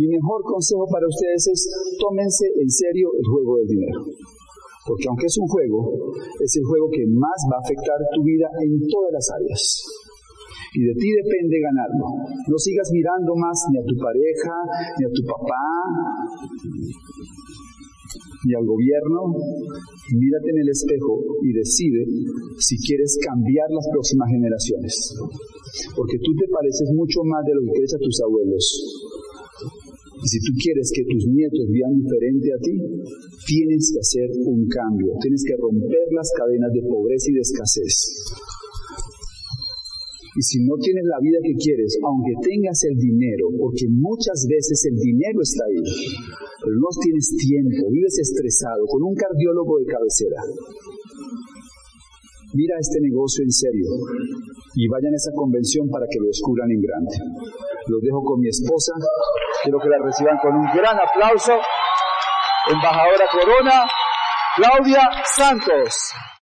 mi 0.00 0.08
mejor 0.08 0.40
consejo 0.40 0.88
para 0.88 1.04
ustedes 1.04 1.52
es 1.52 1.60
tómense 2.00 2.48
en 2.48 2.70
serio 2.70 3.12
el 3.12 3.26
juego 3.28 3.60
del 3.60 3.68
dinero. 3.68 4.00
Porque 4.86 5.06
aunque 5.08 5.26
es 5.26 5.36
un 5.38 5.48
juego, 5.48 6.14
es 6.40 6.52
el 6.56 6.64
juego 6.64 6.86
que 6.90 7.04
más 7.10 7.38
va 7.50 7.58
a 7.58 7.64
afectar 7.66 7.98
tu 8.14 8.22
vida 8.22 8.46
en 8.62 8.78
todas 8.86 9.12
las 9.12 9.26
áreas 9.34 9.62
y 10.76 10.80
de 10.84 10.92
ti 10.92 11.08
depende 11.08 11.56
ganarlo. 11.56 12.04
No 12.52 12.58
sigas 12.60 12.92
mirando 12.92 13.32
más 13.36 13.56
ni 13.72 13.80
a 13.80 13.84
tu 13.88 13.96
pareja, 13.96 14.54
ni 15.00 15.02
a 15.08 15.10
tu 15.10 15.22
papá, 15.24 15.64
ni 18.44 18.52
al 18.52 18.66
gobierno. 18.68 19.20
Mírate 20.12 20.48
en 20.52 20.58
el 20.60 20.68
espejo 20.68 21.40
y 21.42 21.50
decide 21.56 22.04
si 22.60 22.76
quieres 22.84 23.16
cambiar 23.24 23.72
las 23.72 23.88
próximas 23.88 24.28
generaciones. 24.28 24.94
Porque 25.96 26.20
tú 26.20 26.30
te 26.36 26.46
pareces 26.52 26.92
mucho 26.92 27.24
más 27.24 27.40
de 27.48 27.56
lo 27.56 27.60
que 27.64 27.80
crees 27.80 27.94
a 27.96 28.02
tus 28.04 28.16
abuelos. 28.20 28.64
Y 30.26 30.28
si 30.28 30.42
tú 30.42 30.50
quieres 30.58 30.90
que 30.90 31.06
tus 31.06 31.22
nietos 31.30 31.70
vivan 31.70 31.94
diferente 32.02 32.50
a 32.50 32.58
ti, 32.58 32.74
tienes 33.46 33.94
que 33.94 34.02
hacer 34.02 34.26
un 34.42 34.66
cambio, 34.66 35.14
tienes 35.22 35.46
que 35.46 35.54
romper 35.54 36.02
las 36.10 36.26
cadenas 36.34 36.74
de 36.74 36.82
pobreza 36.82 37.30
y 37.30 37.34
de 37.38 37.46
escasez. 37.46 37.94
Y 40.34 40.42
si 40.42 40.66
no 40.66 40.74
tienes 40.82 41.06
la 41.06 41.22
vida 41.22 41.38
que 41.46 41.54
quieres, 41.54 41.94
aunque 42.02 42.34
tengas 42.42 42.74
el 42.90 42.98
dinero, 42.98 43.54
porque 43.54 43.86
muchas 43.86 44.42
veces 44.50 44.90
el 44.90 44.98
dinero 44.98 45.38
está 45.46 45.62
ahí, 45.62 45.78
pero 46.58 46.74
no 46.74 46.90
tienes 46.98 47.30
tiempo, 47.38 47.86
vives 47.94 48.18
estresado, 48.18 48.82
con 48.90 49.06
un 49.06 49.14
cardiólogo 49.14 49.78
de 49.78 49.86
cabecera. 49.86 50.42
Mira 52.50 52.74
este 52.82 52.98
negocio 52.98 53.46
en 53.46 53.52
serio 53.54 53.86
y 54.76 54.86
vayan 54.88 55.12
a 55.12 55.16
esa 55.16 55.32
convención 55.32 55.88
para 55.88 56.04
que 56.04 56.20
lo 56.20 56.28
descubran 56.28 56.68
en 56.68 56.80
grande. 56.84 57.16
Los 57.88 58.00
dejo 58.04 58.20
con 58.20 58.40
mi 58.40 58.48
esposa. 58.48 58.92
Quiero 59.64 59.80
que 59.80 59.88
la 59.88 59.98
reciban 60.04 60.36
con 60.36 60.52
un 60.52 60.68
gran 60.76 61.00
aplauso. 61.00 61.56
Embajadora 62.68 63.24
Corona, 63.32 63.88
Claudia 64.56 65.00
Santos. 65.24 66.12